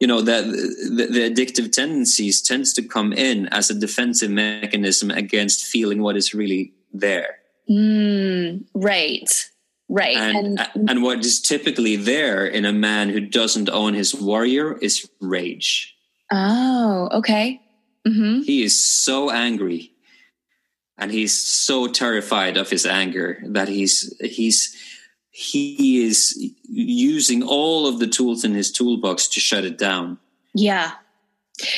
you 0.00 0.06
know 0.10 0.20
that 0.20 0.44
the, 0.44 1.06
the 1.16 1.30
addictive 1.30 1.70
tendencies 1.70 2.42
tends 2.42 2.72
to 2.74 2.82
come 2.82 3.12
in 3.12 3.46
as 3.48 3.70
a 3.70 3.74
defensive 3.74 4.30
mechanism 4.30 5.10
against 5.10 5.64
feeling 5.64 6.02
what 6.02 6.16
is 6.16 6.34
really 6.34 6.72
there 6.92 7.36
Mm, 7.70 8.64
right. 8.74 9.28
Right. 9.90 10.16
and, 10.16 10.58
And, 10.74 10.90
and 10.90 11.02
what 11.02 11.18
is 11.20 11.38
typically 11.40 11.96
there 11.96 12.46
in 12.46 12.64
a 12.64 12.72
man 12.72 13.10
who 13.10 13.20
doesn't 13.20 13.68
own 13.68 13.92
his 13.94 14.14
warrior 14.14 14.76
is 14.78 15.06
rage 15.20 15.94
oh, 16.32 17.08
okay. 17.18 17.60
Mm-hmm. 18.06 18.42
he 18.42 18.62
is 18.62 18.74
so 18.80 19.30
angry 19.30 19.92
and 20.98 21.10
he's 21.12 21.34
so 21.38 21.86
terrified 21.86 22.56
of 22.56 22.68
his 22.70 22.84
anger 22.86 23.38
that 23.46 23.68
he's 23.68 24.12
he's 24.20 24.74
he 25.30 26.04
is 26.04 26.36
using 26.68 27.42
all 27.42 27.86
of 27.86 27.98
the 28.00 28.06
tools 28.08 28.44
in 28.44 28.54
his 28.54 28.72
toolbox 28.72 29.28
to 29.28 29.40
shut 29.40 29.64
it 29.64 29.78
down 29.78 30.18
Yeah. 30.54 30.92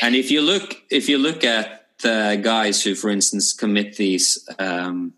and 0.02 0.14
if 0.16 0.30
you 0.30 0.40
look 0.40 0.76
if 0.90 1.08
you 1.08 1.18
look 1.18 1.44
at 1.44 1.86
the 2.02 2.40
guys 2.42 2.82
who 2.82 2.94
for 2.94 3.10
instance 3.10 3.52
commit 3.52 3.96
these 3.96 4.48
um, 4.58 5.12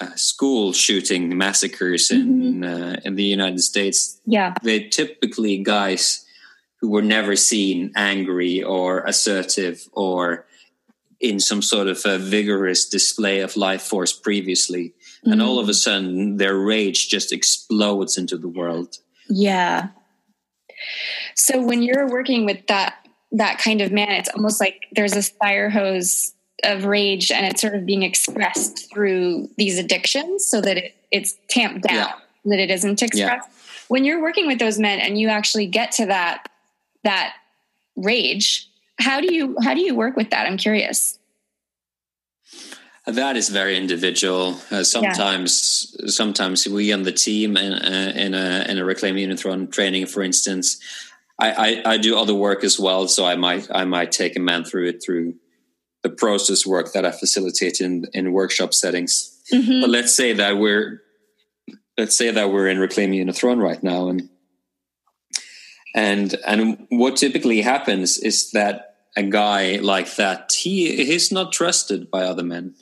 uh, 0.00 0.14
school 0.16 0.72
shooting 0.72 1.36
massacres 1.36 2.10
in 2.10 2.64
uh, 2.64 2.96
in 3.04 3.14
the 3.16 3.24
united 3.24 3.60
states 3.60 4.20
Yeah. 4.26 4.54
they're 4.62 4.88
typically 4.88 5.58
guys 5.58 6.24
who 6.80 6.88
were 6.90 7.02
never 7.02 7.36
seen 7.36 7.92
angry 7.96 8.62
or 8.62 9.04
assertive 9.04 9.88
or 9.92 10.46
in 11.24 11.40
some 11.40 11.62
sort 11.62 11.88
of 11.88 12.04
a 12.04 12.18
vigorous 12.18 12.86
display 12.86 13.40
of 13.40 13.56
life 13.56 13.82
force 13.82 14.12
previously. 14.12 14.88
Mm-hmm. 14.90 15.32
And 15.32 15.42
all 15.42 15.58
of 15.58 15.68
a 15.68 15.72
mm. 15.72 15.74
sudden, 15.74 16.36
their 16.36 16.56
rage 16.56 17.08
just 17.08 17.32
explodes 17.32 18.18
into 18.18 18.36
the 18.36 18.48
world. 18.48 18.98
Yeah. 19.28 19.88
So 21.34 21.62
when 21.62 21.82
you're 21.82 22.08
working 22.08 22.44
with 22.44 22.66
that 22.66 22.96
that 23.32 23.58
kind 23.58 23.80
of 23.80 23.90
man, 23.90 24.10
it's 24.12 24.28
almost 24.28 24.60
like 24.60 24.82
there's 24.92 25.16
a 25.16 25.22
fire 25.22 25.70
hose 25.70 26.32
of 26.62 26.84
rage, 26.84 27.32
and 27.32 27.44
it's 27.46 27.60
sort 27.60 27.74
of 27.74 27.84
being 27.84 28.02
expressed 28.02 28.92
through 28.92 29.48
these 29.56 29.78
addictions, 29.78 30.46
so 30.46 30.60
that 30.60 30.76
it, 30.76 30.94
it's 31.10 31.36
tamped 31.48 31.82
down, 31.88 31.96
yeah. 31.96 32.12
that 32.44 32.60
it 32.60 32.70
isn't 32.70 33.02
expressed. 33.02 33.48
Yeah. 33.50 33.84
When 33.88 34.04
you're 34.04 34.22
working 34.22 34.46
with 34.46 34.58
those 34.58 34.78
men, 34.78 35.00
and 35.00 35.18
you 35.18 35.28
actually 35.28 35.66
get 35.66 35.90
to 35.92 36.06
that 36.06 36.46
that 37.02 37.34
rage, 37.96 38.68
how 38.98 39.20
do 39.20 39.34
you 39.34 39.56
how 39.62 39.74
do 39.74 39.80
you 39.80 39.94
work 39.94 40.16
with 40.16 40.30
that? 40.30 40.46
I'm 40.46 40.56
curious. 40.56 41.18
That 43.06 43.36
is 43.36 43.50
very 43.50 43.76
individual. 43.76 44.58
Uh, 44.70 44.82
sometimes, 44.82 45.94
yeah. 45.98 46.08
sometimes 46.08 46.66
we 46.66 46.90
on 46.90 47.02
the 47.02 47.12
team 47.12 47.58
in, 47.58 47.72
uh, 47.74 48.12
in 48.16 48.32
a 48.32 48.64
in 48.66 48.78
a 48.78 48.84
reclaim 48.84 49.16
training, 49.68 50.06
for 50.06 50.22
instance, 50.22 50.80
I, 51.38 51.82
I, 51.84 51.92
I 51.92 51.96
do 51.98 52.16
other 52.16 52.34
work 52.34 52.64
as 52.64 52.80
well. 52.80 53.06
So 53.08 53.26
I 53.26 53.36
might 53.36 53.68
I 53.74 53.84
might 53.84 54.10
take 54.10 54.36
a 54.36 54.40
man 54.40 54.64
through 54.64 54.88
it 54.88 55.02
through 55.04 55.34
the 56.02 56.08
process 56.08 56.66
work 56.66 56.92
that 56.92 57.04
I 57.04 57.10
facilitate 57.10 57.80
in 57.80 58.06
in 58.14 58.32
workshop 58.32 58.72
settings. 58.72 59.38
Mm-hmm. 59.52 59.82
But 59.82 59.90
let's 59.90 60.14
say 60.14 60.32
that 60.32 60.56
we're 60.56 61.02
let's 61.98 62.16
say 62.16 62.30
that 62.30 62.50
we're 62.50 62.68
in 62.68 62.78
reclaim 62.78 63.12
your 63.12 63.22
inner 63.22 63.32
throne 63.32 63.58
right 63.58 63.82
now, 63.82 64.08
and 64.08 64.30
and 65.94 66.34
and 66.46 66.86
what 66.90 67.16
typically 67.16 67.62
happens 67.62 68.18
is 68.18 68.50
that 68.50 68.96
a 69.16 69.22
guy 69.22 69.76
like 69.76 70.16
that 70.16 70.52
he 70.52 71.04
he's 71.04 71.30
not 71.30 71.52
trusted 71.52 72.10
by 72.10 72.24
other 72.24 72.42
men 72.42 72.74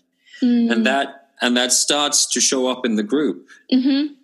mm. 0.43 0.73
and 0.73 0.87
that 0.87 1.29
and 1.41 1.57
that 1.57 1.73
starts 1.73 2.27
to 2.27 2.41
show 2.41 2.69
up 2.69 2.87
in 2.87 2.97
the 2.97 3.03
group 3.03 3.49
mm-hmm. 3.71 4.15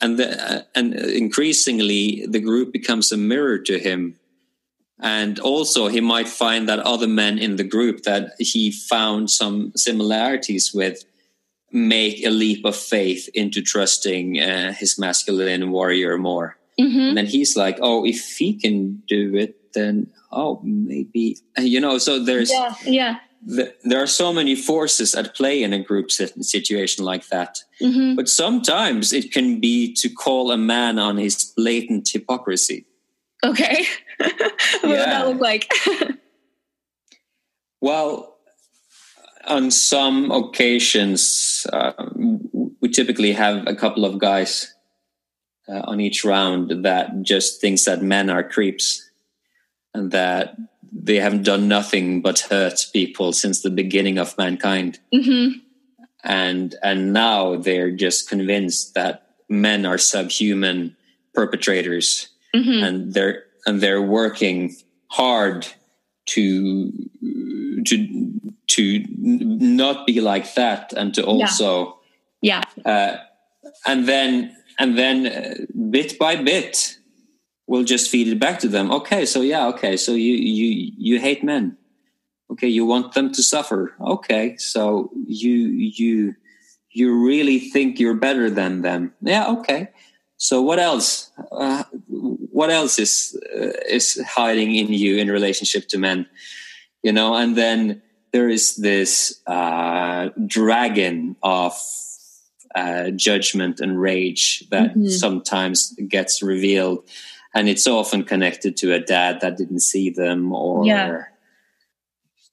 and 0.00 0.18
the, 0.18 0.66
and 0.74 0.94
increasingly 0.94 2.24
the 2.26 2.40
group 2.40 2.72
becomes 2.72 3.12
a 3.12 3.16
mirror 3.16 3.58
to 3.58 3.78
him 3.78 4.18
and 4.98 5.38
also 5.38 5.88
he 5.88 6.00
might 6.00 6.28
find 6.28 6.68
that 6.68 6.78
other 6.78 7.08
men 7.08 7.36
in 7.38 7.56
the 7.56 7.64
group 7.64 8.04
that 8.04 8.30
he 8.38 8.72
found 8.72 9.30
some 9.30 9.72
similarities 9.76 10.72
with 10.72 11.04
make 11.70 12.24
a 12.24 12.30
leap 12.30 12.64
of 12.64 12.74
faith 12.74 13.28
into 13.34 13.60
trusting 13.60 14.40
uh, 14.40 14.72
his 14.72 14.98
masculine 14.98 15.70
warrior 15.70 16.16
more 16.16 16.55
mm-hmm. 16.80 16.98
and 16.98 17.16
then 17.16 17.26
he's 17.26 17.56
like 17.56 17.78
oh 17.80 18.04
if 18.04 18.36
he 18.36 18.54
can 18.54 19.02
do 19.08 19.34
it 19.34 19.72
then 19.74 20.06
oh 20.32 20.60
maybe 20.62 21.38
you 21.58 21.80
know 21.80 21.98
so 21.98 22.22
there's 22.22 22.50
yeah 22.50 22.74
yeah 22.84 23.16
the, 23.46 23.74
there 23.84 24.02
are 24.02 24.08
so 24.08 24.32
many 24.32 24.56
forces 24.56 25.14
at 25.14 25.34
play 25.34 25.62
in 25.62 25.72
a 25.72 25.78
group 25.78 26.10
situation 26.10 27.04
like 27.04 27.28
that. 27.28 27.60
Mm-hmm. 27.80 28.16
But 28.16 28.28
sometimes 28.28 29.12
it 29.12 29.32
can 29.32 29.60
be 29.60 29.94
to 29.94 30.08
call 30.08 30.50
a 30.50 30.56
man 30.56 30.98
on 30.98 31.16
his 31.16 31.52
blatant 31.56 32.08
hypocrisy. 32.08 32.86
Okay. 33.44 33.86
what 34.16 34.32
yeah. 34.82 34.88
would 34.88 34.98
that 34.98 35.28
look 35.28 35.40
like? 35.40 35.72
well, 37.80 38.36
on 39.46 39.70
some 39.70 40.32
occasions, 40.32 41.66
uh, 41.72 41.92
we 42.80 42.88
typically 42.88 43.32
have 43.32 43.66
a 43.68 43.76
couple 43.76 44.04
of 44.04 44.18
guys 44.18 44.74
uh, 45.68 45.82
on 45.84 46.00
each 46.00 46.24
round 46.24 46.84
that 46.84 47.22
just 47.22 47.60
thinks 47.60 47.84
that 47.84 48.02
men 48.02 48.30
are 48.30 48.42
creeps 48.42 49.10
and 49.94 50.10
that 50.12 50.56
they 50.92 51.16
haven't 51.16 51.42
done 51.42 51.68
nothing 51.68 52.22
but 52.22 52.40
hurt 52.40 52.86
people 52.92 53.32
since 53.32 53.62
the 53.62 53.70
beginning 53.70 54.18
of 54.18 54.36
mankind. 54.38 54.98
Mm-hmm. 55.12 55.58
And 56.24 56.74
and 56.82 57.12
now 57.12 57.56
they're 57.56 57.92
just 57.92 58.28
convinced 58.28 58.94
that 58.94 59.30
men 59.48 59.86
are 59.86 59.98
subhuman 59.98 60.96
perpetrators, 61.34 62.28
mm-hmm. 62.54 62.84
and 62.84 63.14
they're 63.14 63.44
and 63.66 63.80
they're 63.80 64.02
working 64.02 64.74
hard 65.08 65.66
to 66.26 66.92
to 67.84 68.40
to 68.66 69.04
not 69.18 70.06
be 70.06 70.20
like 70.20 70.54
that, 70.54 70.92
and 70.92 71.14
to 71.14 71.24
also 71.24 72.00
yeah, 72.40 72.62
yeah. 72.76 72.90
Uh, 72.90 73.16
and 73.86 74.08
then 74.08 74.56
and 74.78 74.98
then 74.98 75.26
uh, 75.26 75.54
bit 75.90 76.18
by 76.18 76.36
bit 76.36 76.98
we'll 77.66 77.84
just 77.84 78.10
feed 78.10 78.28
it 78.28 78.38
back 78.38 78.58
to 78.60 78.68
them. 78.68 78.90
Okay 78.90 79.26
so 79.26 79.40
yeah 79.40 79.66
okay 79.68 79.96
so 79.96 80.12
you 80.12 80.34
you 80.34 80.92
you 80.96 81.20
hate 81.20 81.42
men. 81.42 81.76
Okay 82.50 82.68
you 82.68 82.86
want 82.86 83.14
them 83.14 83.32
to 83.32 83.42
suffer. 83.42 83.94
Okay 84.00 84.56
so 84.56 85.10
you 85.26 85.54
you 85.98 86.34
you 86.90 87.26
really 87.26 87.58
think 87.58 87.98
you're 87.98 88.14
better 88.14 88.48
than 88.50 88.82
them. 88.82 89.14
Yeah 89.20 89.46
okay. 89.58 89.90
So 90.38 90.60
what 90.60 90.78
else? 90.78 91.30
Uh, 91.50 91.84
what 92.08 92.70
else 92.70 92.98
is 92.98 93.38
uh, 93.54 93.72
is 93.88 94.22
hiding 94.26 94.74
in 94.74 94.92
you 94.92 95.16
in 95.16 95.30
relationship 95.30 95.88
to 95.88 95.98
men? 95.98 96.26
You 97.02 97.12
know 97.12 97.34
and 97.34 97.56
then 97.56 98.02
there 98.32 98.48
is 98.48 98.76
this 98.76 99.40
uh, 99.46 100.28
dragon 100.46 101.36
of 101.42 101.72
uh, 102.76 103.10
judgment 103.10 103.80
and 103.80 104.00
rage 104.00 104.68
that 104.68 104.90
mm-hmm. 104.90 105.06
sometimes 105.08 105.96
gets 106.08 106.42
revealed. 106.42 107.08
And 107.54 107.68
it's 107.70 107.86
often 107.86 108.22
connected 108.22 108.76
to 108.78 108.92
a 108.92 109.00
dad 109.00 109.40
that 109.40 109.56
didn't 109.56 109.80
see 109.80 110.10
them 110.10 110.52
or 110.52 110.84
yeah. 110.84 111.24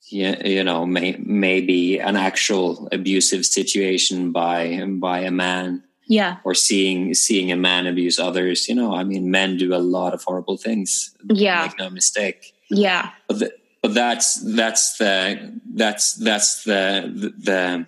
you 0.10 0.64
know 0.64 0.86
may, 0.86 1.18
maybe 1.20 2.00
an 2.00 2.16
actual 2.16 2.88
abusive 2.94 3.46
situation 3.46 4.32
by 4.32 4.82
by 4.86 5.20
a 5.20 5.32
man. 5.32 5.84
Yeah. 6.08 6.38
Or 6.44 6.54
seeing 6.54 7.14
seeing 7.14 7.52
a 7.52 7.58
man 7.58 7.86
abuse 7.86 8.18
others. 8.18 8.70
You 8.70 8.76
know 8.76 8.94
i 8.94 9.04
mean 9.04 9.30
men 9.30 9.58
do 9.58 9.76
a 9.76 9.84
lot 9.84 10.14
of 10.14 10.24
horrible 10.24 10.58
things. 10.58 11.14
Yeah. 11.28 11.66
Make 11.66 11.80
no 11.80 11.90
mistake. 11.90 12.54
Yeah. 12.70 13.10
But 13.28 13.40
the, 13.40 13.54
but 13.82 13.94
that's 13.94 14.36
that's 14.56 14.98
the 14.98 15.60
that's 15.74 16.14
that's 16.14 16.64
the 16.64 17.34
the 17.38 17.88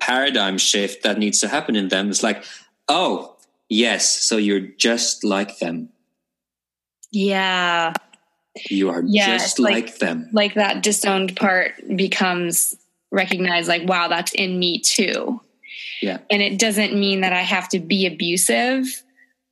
paradigm 0.00 0.58
shift 0.58 1.02
that 1.02 1.18
needs 1.18 1.40
to 1.40 1.48
happen 1.48 1.76
in 1.76 1.88
them 1.88 2.08
it's 2.10 2.22
like 2.22 2.44
oh 2.88 3.36
yes 3.68 4.08
so 4.08 4.36
you're 4.36 4.60
just 4.60 5.24
like 5.24 5.58
them 5.58 5.88
yeah. 7.10 7.92
You 8.68 8.90
are 8.90 9.02
yeah, 9.06 9.38
just 9.38 9.58
like, 9.58 9.72
like 9.72 9.98
them. 9.98 10.28
Like 10.32 10.54
that 10.54 10.82
disowned 10.82 11.36
part 11.36 11.72
becomes 11.96 12.74
recognized 13.10 13.68
like, 13.68 13.88
wow, 13.88 14.08
that's 14.08 14.32
in 14.32 14.58
me 14.58 14.80
too. 14.80 15.40
Yeah. 16.02 16.18
And 16.30 16.42
it 16.42 16.58
doesn't 16.58 16.98
mean 16.98 17.20
that 17.20 17.32
I 17.32 17.42
have 17.42 17.68
to 17.70 17.78
be 17.78 18.06
abusive, 18.06 18.84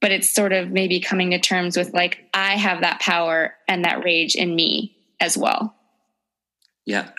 but 0.00 0.12
it's 0.12 0.32
sort 0.32 0.52
of 0.52 0.70
maybe 0.70 1.00
coming 1.00 1.30
to 1.30 1.38
terms 1.38 1.76
with 1.76 1.94
like, 1.94 2.24
I 2.34 2.56
have 2.56 2.80
that 2.80 3.00
power 3.00 3.54
and 3.68 3.84
that 3.84 4.04
rage 4.04 4.34
in 4.34 4.54
me 4.54 4.96
as 5.20 5.38
well. 5.38 5.74
Yeah. 6.84 7.10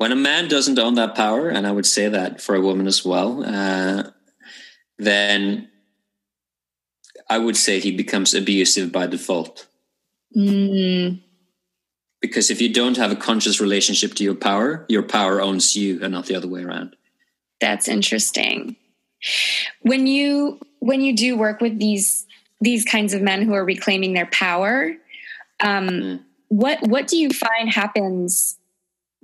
When 0.00 0.12
a 0.12 0.16
man 0.16 0.48
doesn't 0.48 0.78
own 0.78 0.94
that 0.94 1.14
power, 1.14 1.50
and 1.50 1.66
I 1.66 1.72
would 1.72 1.84
say 1.84 2.08
that 2.08 2.40
for 2.40 2.54
a 2.54 2.60
woman 2.62 2.86
as 2.86 3.04
well, 3.04 3.44
uh, 3.44 4.04
then 4.98 5.68
I 7.28 7.36
would 7.36 7.54
say 7.54 7.80
he 7.80 7.94
becomes 7.94 8.32
abusive 8.32 8.92
by 8.92 9.08
default. 9.08 9.66
Mm. 10.34 11.20
Because 12.18 12.50
if 12.50 12.62
you 12.62 12.72
don't 12.72 12.96
have 12.96 13.12
a 13.12 13.16
conscious 13.16 13.60
relationship 13.60 14.14
to 14.14 14.24
your 14.24 14.34
power, 14.34 14.86
your 14.88 15.02
power 15.02 15.38
owns 15.38 15.76
you 15.76 16.02
and 16.02 16.14
not 16.14 16.24
the 16.24 16.34
other 16.34 16.48
way 16.48 16.64
around. 16.64 16.96
That's 17.60 17.86
interesting. 17.86 18.76
When 19.82 20.06
you 20.06 20.60
when 20.78 21.02
you 21.02 21.14
do 21.14 21.36
work 21.36 21.60
with 21.60 21.78
these 21.78 22.26
these 22.62 22.86
kinds 22.86 23.12
of 23.12 23.20
men 23.20 23.42
who 23.42 23.52
are 23.52 23.66
reclaiming 23.66 24.14
their 24.14 24.30
power, 24.32 24.94
um, 25.60 25.88
mm. 25.88 26.24
what 26.48 26.78
what 26.88 27.06
do 27.06 27.18
you 27.18 27.28
find 27.28 27.68
happens? 27.68 28.56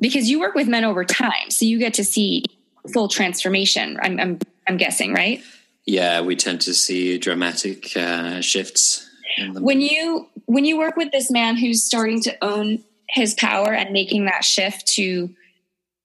Because 0.00 0.28
you 0.28 0.40
work 0.40 0.54
with 0.54 0.68
men 0.68 0.85
over 0.85 1.04
time, 1.04 1.50
so 1.50 1.64
you 1.64 1.78
get 1.78 1.94
to 1.94 2.04
see 2.04 2.44
full 2.92 3.09
transformation. 3.09 3.98
I'm 4.02 4.20
I'm, 4.20 4.38
I'm 4.68 4.76
guessing, 4.76 5.14
right? 5.14 5.42
yeah, 5.87 6.20
we 6.20 6.35
tend 6.35 6.61
to 6.62 6.74
see 6.74 7.16
dramatic 7.16 7.96
uh, 7.96 8.40
shifts. 8.40 9.09
When 9.52 9.80
you 9.80 10.28
when 10.46 10.64
you 10.64 10.78
work 10.78 10.96
with 10.96 11.12
this 11.12 11.30
man 11.30 11.56
who's 11.56 11.85
starting 11.85 12.20
to 12.22 12.44
own 12.44 12.82
his 13.09 13.35
power 13.35 13.72
and 13.72 13.92
making 13.92 14.24
that 14.26 14.44
shift 14.44 14.87
to 14.94 15.30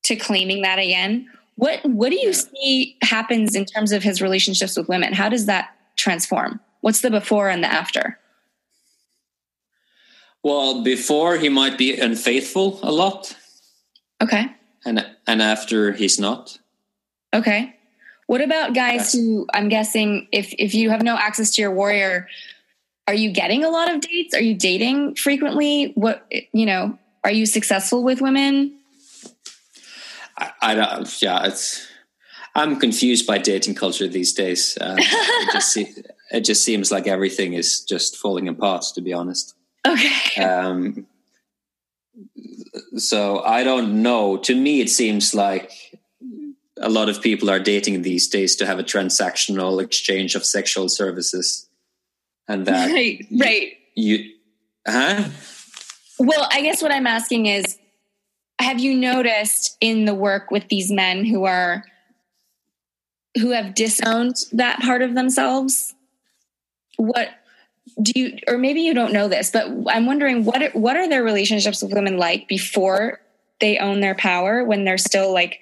to 0.04 0.16
claiming 0.16 0.62
that 0.62 0.80
again, 0.80 1.28
what 1.56 1.84
what 1.84 2.10
do 2.10 2.20
you 2.20 2.34
see 2.34 2.98
happens 3.02 3.56
in 3.56 3.66
terms 3.66 3.92
of 3.92 4.04
his 4.04 4.22
relationships 4.22 4.78
with 4.78 4.88
women? 4.88 5.14
How 5.14 5.30
does 5.30 5.48
that 5.48 5.76
transform? 5.96 6.60
What's 6.82 7.02
the 7.02 7.10
before 7.10 7.50
and 7.50 7.64
the 7.64 7.72
after? 7.72 8.20
Well, 10.44 10.84
before 10.84 11.38
he 11.38 11.50
might 11.50 11.78
be 11.78 12.00
unfaithful 12.00 12.80
a 12.84 12.92
lot. 12.92 13.36
Okay. 14.22 14.46
And 14.86 15.06
and 15.28 15.42
after 15.42 15.92
he's 15.92 16.20
not. 16.20 16.58
Okay. 17.34 17.76
What 18.28 18.42
about 18.42 18.74
guys 18.74 19.12
who 19.12 19.48
I'm 19.54 19.68
guessing 19.68 20.28
if 20.32 20.54
if 20.58 20.74
you 20.74 20.90
have 20.90 21.02
no 21.02 21.18
access 21.18 21.52
to 21.56 21.62
your 21.62 21.72
warrior, 21.72 22.28
are 23.08 23.14
you 23.14 23.32
getting 23.32 23.64
a 23.64 23.70
lot 23.70 23.94
of 23.94 24.02
dates? 24.02 24.34
Are 24.34 24.42
you 24.42 24.56
dating 24.56 25.16
frequently? 25.16 25.92
What 25.96 26.26
you 26.54 26.66
know? 26.66 26.98
Are 27.24 27.32
you 27.32 27.46
successful 27.46 28.04
with 28.04 28.22
women? 28.22 28.78
I, 30.38 30.52
I 30.62 30.76
don't. 30.76 31.22
Yeah, 31.22 31.46
it's. 31.46 31.88
I'm 32.54 32.80
confused 32.80 33.28
by 33.28 33.38
dating 33.38 33.76
culture 33.76 34.08
these 34.08 34.34
days. 34.34 34.78
Uh, 34.80 34.96
it, 35.00 35.52
just 35.52 35.78
it 36.32 36.42
just 36.42 36.64
seems 36.64 36.92
like 36.92 37.08
everything 37.08 37.54
is 37.54 37.82
just 37.82 38.18
falling 38.18 38.48
apart. 38.48 38.86
To 38.96 39.02
be 39.02 39.14
honest. 39.14 39.56
Okay. 39.86 40.44
Um, 40.44 41.08
so 42.98 43.40
I 43.40 43.64
don't 43.64 44.02
know. 44.02 44.38
To 44.38 44.56
me, 44.56 44.82
it 44.82 44.90
seems 44.90 45.34
like 45.34 45.72
a 46.78 46.90
lot 46.90 47.10
of 47.10 47.22
people 47.22 47.50
are 47.50 47.60
dating 47.60 48.02
these 48.02 48.28
days 48.28 48.56
to 48.58 48.66
have 48.66 48.80
a 48.80 48.84
transactional 48.84 49.82
exchange 49.82 50.36
of 50.36 50.46
sexual 50.46 50.90
services, 50.90 51.68
and 52.48 52.66
that 52.66 52.92
right, 52.92 53.26
right. 53.40 53.74
You, 53.96 54.32
huh? 54.88 55.26
Well, 56.20 56.48
I 56.52 56.62
guess 56.62 56.82
what 56.82 56.92
I'm 56.92 57.08
asking 57.08 57.48
is, 57.48 57.78
have 58.60 58.80
you 58.80 58.94
noticed 58.94 59.78
in 59.82 60.06
the 60.06 60.14
work 60.14 60.52
with 60.52 60.68
these 60.70 60.92
men 60.92 61.26
who 61.26 61.46
are 61.46 61.84
who 63.40 63.52
have 63.52 63.76
disowned 63.76 64.36
that 64.52 64.80
part 64.80 65.02
of 65.02 65.16
themselves? 65.16 65.94
What 66.98 67.30
do 68.02 68.12
you 68.16 68.38
or 68.48 68.58
maybe 68.58 68.82
you 68.82 68.94
don't 68.94 69.14
know 69.14 69.28
this 69.28 69.52
but 69.52 69.68
i'm 69.88 70.06
wondering 70.06 70.46
what 70.46 70.74
what 70.76 70.96
are 70.96 71.10
their 71.10 71.24
relationships 71.24 71.82
with 71.82 71.94
women 71.94 72.18
like 72.18 72.48
before 72.48 73.20
they 73.60 73.78
own 73.78 74.00
their 74.00 74.16
power 74.16 74.64
when 74.64 74.84
they're 74.84 74.98
still 74.98 75.34
like 75.34 75.60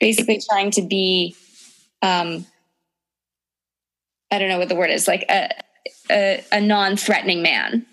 basically 0.00 0.40
trying 0.50 0.70
to 0.70 0.82
be 0.82 1.34
um 2.02 2.44
i 4.30 4.38
don't 4.38 4.48
know 4.48 4.58
what 4.58 4.68
the 4.68 4.74
word 4.74 4.90
is 4.90 5.06
like 5.06 5.24
a 5.28 5.50
a, 6.10 6.44
a 6.52 6.60
non-threatening 6.60 7.42
man 7.42 7.86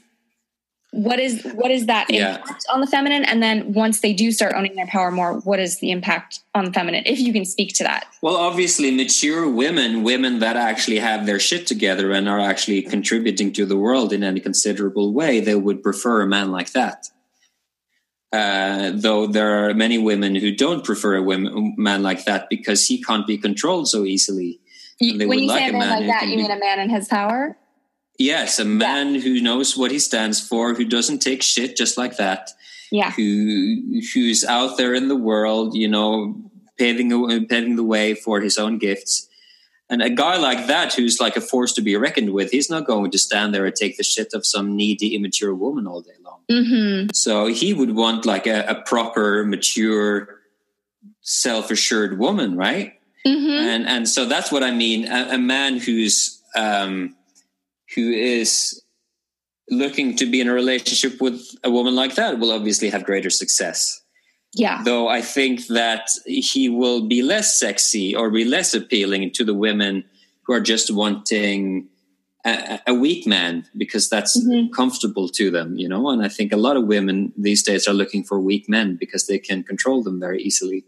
what 0.93 1.19
is 1.19 1.41
what 1.55 1.71
is 1.71 1.87
that 1.87 2.05
Yeah. 2.09 2.35
impact 2.37 2.65
on 2.71 2.79
the 2.79 2.85
feminine 2.87 3.25
and 3.25 3.41
then 3.41 3.73
once 3.73 3.99
they 4.01 4.13
do 4.13 4.31
start 4.31 4.53
owning 4.55 4.75
their 4.75 4.85
power 4.85 5.09
more 5.09 5.39
what 5.39 5.59
is 5.59 5.79
the 5.79 5.89
impact 5.89 6.41
on 6.53 6.65
the 6.65 6.71
feminine 6.71 7.01
if 7.07 7.19
you 7.19 7.33
can 7.33 7.45
speak 7.45 7.73
to 7.75 7.83
that 7.83 8.05
Well, 8.21 8.35
obviously, 8.35 8.91
mature 8.91 9.49
women, 9.49 10.03
women 10.03 10.37
that 10.39 10.55
actually 10.55 10.99
have 10.99 11.25
their 11.25 11.39
shit 11.39 11.65
together 11.65 12.11
and 12.11 12.29
are 12.29 12.39
actually 12.39 12.83
contributing 12.83 13.51
to 13.53 13.65
the 13.65 13.75
world 13.75 14.13
in 14.13 14.23
any 14.23 14.39
considerable 14.39 15.13
way, 15.13 15.39
they 15.39 15.55
would 15.55 15.81
prefer 15.81 16.21
a 16.21 16.27
man 16.27 16.51
like 16.51 16.71
that. 16.73 17.07
Uh, 18.31 18.91
though 18.93 19.27
there 19.27 19.65
are 19.69 19.73
many 19.73 19.97
women 19.97 20.35
who 20.35 20.55
don't 20.55 20.83
prefer 20.83 21.15
a 21.15 21.21
women, 21.23 21.75
man 21.77 22.01
like 22.03 22.25
that 22.25 22.49
because 22.49 22.87
he 22.87 23.01
can't 23.01 23.27
be 23.27 23.37
controlled 23.37 23.87
so 23.87 24.05
easily. 24.05 24.59
You- 24.99 25.27
when 25.27 25.39
you 25.39 25.47
like 25.47 25.59
say 25.63 25.69
a 25.69 25.71
man 25.73 25.79
man 25.81 25.99
like 25.99 26.07
that 26.07 26.27
you 26.27 26.35
be- 26.37 26.41
mean 26.43 26.51
a 26.51 26.59
man 26.59 26.79
in 26.79 26.89
his 26.89 27.07
power 27.07 27.57
Yes, 28.17 28.59
a 28.59 28.65
man 28.65 29.15
who 29.15 29.41
knows 29.41 29.75
what 29.75 29.91
he 29.91 29.99
stands 29.99 30.39
for, 30.39 30.73
who 30.73 30.85
doesn't 30.85 31.19
take 31.19 31.41
shit 31.41 31.75
just 31.75 31.97
like 31.97 32.17
that, 32.17 32.51
yeah 32.91 33.11
who 33.11 34.01
who's 34.13 34.43
out 34.45 34.77
there 34.77 34.93
in 34.93 35.07
the 35.07 35.15
world, 35.15 35.75
you 35.75 35.87
know, 35.87 36.35
paving 36.77 37.09
paving 37.47 37.75
the 37.75 37.83
way 37.83 38.13
for 38.13 38.41
his 38.41 38.57
own 38.57 38.77
gifts. 38.77 39.27
And 39.89 40.01
a 40.01 40.09
guy 40.09 40.37
like 40.37 40.67
that, 40.67 40.93
who's 40.93 41.19
like 41.19 41.35
a 41.35 41.41
force 41.41 41.73
to 41.73 41.81
be 41.81 41.95
reckoned 41.97 42.31
with, 42.31 42.51
he's 42.51 42.69
not 42.69 42.85
going 42.85 43.11
to 43.11 43.17
stand 43.17 43.53
there 43.53 43.65
and 43.65 43.75
take 43.75 43.97
the 43.97 44.03
shit 44.03 44.33
of 44.33 44.45
some 44.45 44.75
needy, 44.75 45.13
immature 45.13 45.53
woman 45.53 45.85
all 45.85 46.01
day 46.01 46.17
long. 46.23 46.39
mm-hmm. 46.49 47.07
So 47.13 47.47
he 47.47 47.73
would 47.73 47.95
want 47.95 48.25
like 48.25 48.47
a, 48.47 48.63
a 48.65 48.75
proper, 48.81 49.43
mature, 49.43 50.39
self-assured 51.21 52.17
woman, 52.17 52.55
right? 52.55 52.93
Mm-hmm. 53.25 53.49
and 53.49 53.87
and 53.87 54.09
so 54.09 54.25
that's 54.25 54.51
what 54.51 54.63
I 54.63 54.71
mean. 54.71 55.07
A, 55.07 55.35
a 55.35 55.37
man 55.37 55.77
who's 55.77 56.41
um, 56.55 57.15
who 57.95 58.11
is 58.11 58.81
looking 59.69 60.15
to 60.17 60.25
be 60.25 60.41
in 60.41 60.47
a 60.49 60.53
relationship 60.53 61.21
with 61.21 61.41
a 61.63 61.71
woman 61.71 61.95
like 61.95 62.15
that 62.15 62.39
will 62.39 62.51
obviously 62.51 62.89
have 62.89 63.03
greater 63.05 63.29
success. 63.29 64.01
yeah 64.53 64.81
Though 64.83 65.07
I 65.07 65.21
think 65.21 65.67
that 65.67 66.05
he 66.25 66.69
will 66.69 67.07
be 67.07 67.21
less 67.23 67.59
sexy 67.59 68.15
or 68.15 68.29
be 68.29 68.45
less 68.45 68.73
appealing 68.73 69.31
to 69.37 69.43
the 69.45 69.53
women 69.67 70.03
who 70.43 70.53
are 70.53 70.61
just 70.73 70.91
wanting 70.91 71.87
a, 72.45 72.79
a 72.87 72.93
weak 72.93 73.25
man 73.25 73.53
because 73.77 74.09
that's 74.09 74.33
Mhm. 74.37 74.69
comfortable 74.79 75.27
to 75.39 75.45
them, 75.49 75.69
you 75.81 75.87
know. 75.87 76.03
And 76.11 76.21
I 76.21 76.29
think 76.37 76.51
a 76.51 76.57
lot 76.67 76.75
of 76.77 76.83
women 76.95 77.31
these 77.47 77.63
days 77.63 77.87
are 77.87 77.95
looking 78.01 78.23
for 78.29 78.37
weak 78.39 78.65
men 78.67 78.97
because 78.99 79.23
they 79.27 79.39
can 79.39 79.63
control 79.63 80.03
them 80.03 80.19
very 80.19 80.39
easily. 80.43 80.83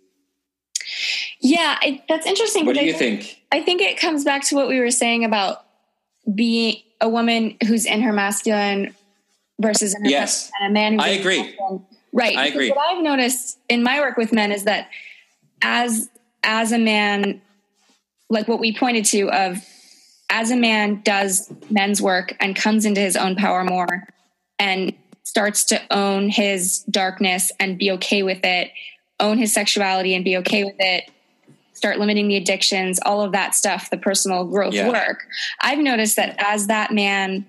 Yeah, 1.39 1.77
that's 2.09 2.25
interesting. 2.27 2.65
What 2.65 2.75
do 2.75 2.81
because 2.81 2.99
you 3.01 3.07
I 3.07 3.17
think? 3.17 3.41
I 3.51 3.61
think 3.61 3.81
it 3.81 3.97
comes 3.97 4.23
back 4.23 4.43
to 4.47 4.55
what 4.55 4.67
we 4.67 4.79
were 4.79 4.91
saying 4.91 5.23
about 5.23 5.63
being 6.33 6.75
a 7.01 7.09
woman 7.09 7.57
who's 7.67 7.85
in 7.85 8.01
her 8.01 8.13
masculine 8.13 8.93
versus 9.59 9.93
in 9.95 10.03
her 10.03 10.09
Yes. 10.09 10.51
and 10.59 10.71
a 10.71 10.73
man 10.73 10.93
who's 10.93 11.03
I 11.03 11.09
agree. 11.09 11.41
masculine. 11.41 11.85
Right. 12.13 12.37
I 12.37 12.45
Because 12.45 12.55
agree. 12.55 12.69
What 12.71 12.95
I've 12.97 13.03
noticed 13.03 13.59
in 13.69 13.83
my 13.83 13.99
work 13.99 14.17
with 14.17 14.31
men 14.31 14.51
is 14.51 14.63
that 14.63 14.89
as 15.61 16.09
as 16.43 16.71
a 16.71 16.77
man, 16.77 17.41
like 18.29 18.47
what 18.47 18.59
we 18.59 18.75
pointed 18.77 19.05
to 19.05 19.29
of 19.31 19.57
as 20.29 20.51
a 20.51 20.55
man 20.55 21.01
does 21.03 21.51
men's 21.69 22.01
work 22.01 22.35
and 22.39 22.55
comes 22.55 22.85
into 22.85 23.01
his 23.01 23.15
own 23.15 23.35
power 23.35 23.63
more 23.63 24.07
and 24.59 24.93
starts 25.23 25.65
to 25.65 25.81
own 25.91 26.29
his 26.29 26.79
darkness 26.89 27.51
and 27.59 27.77
be 27.77 27.91
okay 27.91 28.23
with 28.23 28.39
it, 28.43 28.71
own 29.19 29.37
his 29.37 29.53
sexuality 29.53 30.13
and 30.15 30.23
be 30.23 30.37
okay 30.37 30.63
with 30.63 30.75
it, 30.79 31.09
start 31.85 31.99
limiting 31.99 32.27
the 32.27 32.35
addictions, 32.35 32.99
all 33.05 33.21
of 33.21 33.31
that 33.31 33.53
stuff, 33.53 33.91
the 33.91 33.97
personal 33.97 34.43
growth 34.43 34.73
Yeah. 34.73 34.89
work. 34.89 35.27
I've 35.61 35.77
noticed 35.77 36.15
that 36.15 36.35
as 36.39 36.65
that 36.65 36.91
man 36.91 37.45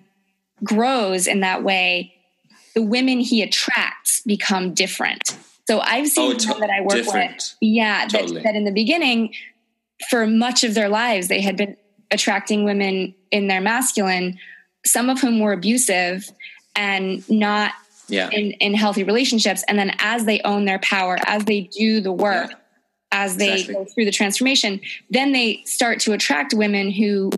grows 0.63 1.27
in 1.27 1.41
that 1.41 1.63
way, 1.63 2.13
the 2.75 2.83
women 2.83 3.19
he 3.21 3.41
attracts 3.41 4.21
become 4.27 4.75
different. 4.75 5.35
So 5.67 5.81
I've 5.81 6.09
seen 6.09 6.33
Oh, 6.33 6.35
to- 6.35 6.61
that 6.61 6.69
I 6.69 6.83
work 6.83 6.93
different. 6.93 7.33
with, 7.37 7.55
yeah, 7.63 8.07
Totally. 8.11 8.35
that, 8.35 8.43
that 8.45 8.55
in 8.57 8.65
the 8.65 8.73
beginning, 8.73 9.35
for 10.11 10.27
much 10.27 10.65
of 10.65 10.75
their 10.75 10.91
lives, 10.91 11.29
they 11.29 11.41
had 11.41 11.57
been 11.57 11.75
attracting 12.11 12.65
women 12.65 13.15
in 13.31 13.49
their 13.49 13.63
masculine, 13.63 14.39
some 14.85 15.09
of 15.09 15.19
whom 15.23 15.41
were 15.41 15.53
abusive 15.55 16.29
and 16.75 17.27
not 17.31 17.73
Yeah. 18.09 18.29
in, 18.31 18.51
in 18.61 18.75
healthy 18.75 19.03
relationships. 19.03 19.65
And 19.67 19.79
then 19.79 19.93
as 19.99 20.27
they 20.27 20.41
own 20.43 20.67
their 20.67 20.79
power, 20.81 21.17
as 21.27 21.47
they 21.47 21.63
do 21.63 22.03
the 22.03 22.13
work, 22.13 22.51
Yeah. 22.51 22.57
As 23.17 23.39
they 23.39 23.53
Exactly. 23.53 23.75
go 23.75 23.85
through 23.87 24.05
the 24.05 24.11
transformation, 24.11 24.79
then 25.09 25.33
they 25.33 25.63
start 25.65 26.01
to 26.01 26.13
attract 26.13 26.53
women 26.53 26.91
who 26.91 27.31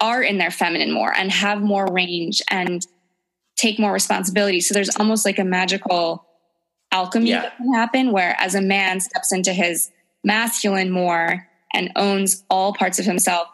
are 0.00 0.22
in 0.22 0.38
their 0.38 0.50
feminine 0.50 0.90
more 0.90 1.12
and 1.14 1.30
have 1.30 1.60
more 1.60 1.86
range 1.92 2.40
and 2.50 2.86
take 3.56 3.78
more 3.78 3.92
responsibility. 3.92 4.60
So 4.60 4.72
there's 4.72 4.96
almost 4.96 5.26
like 5.26 5.38
a 5.38 5.44
magical 5.44 6.24
alchemy 6.90 7.28
Yeah. 7.30 7.42
that 7.42 7.56
can 7.58 7.74
happen 7.74 8.10
where 8.10 8.34
as 8.40 8.54
a 8.54 8.62
man 8.62 9.00
steps 9.00 9.32
into 9.32 9.52
his 9.52 9.90
masculine 10.24 10.90
more 10.90 11.46
and 11.74 11.92
owns 11.94 12.42
all 12.48 12.72
parts 12.72 12.98
of 12.98 13.04
himself, 13.04 13.48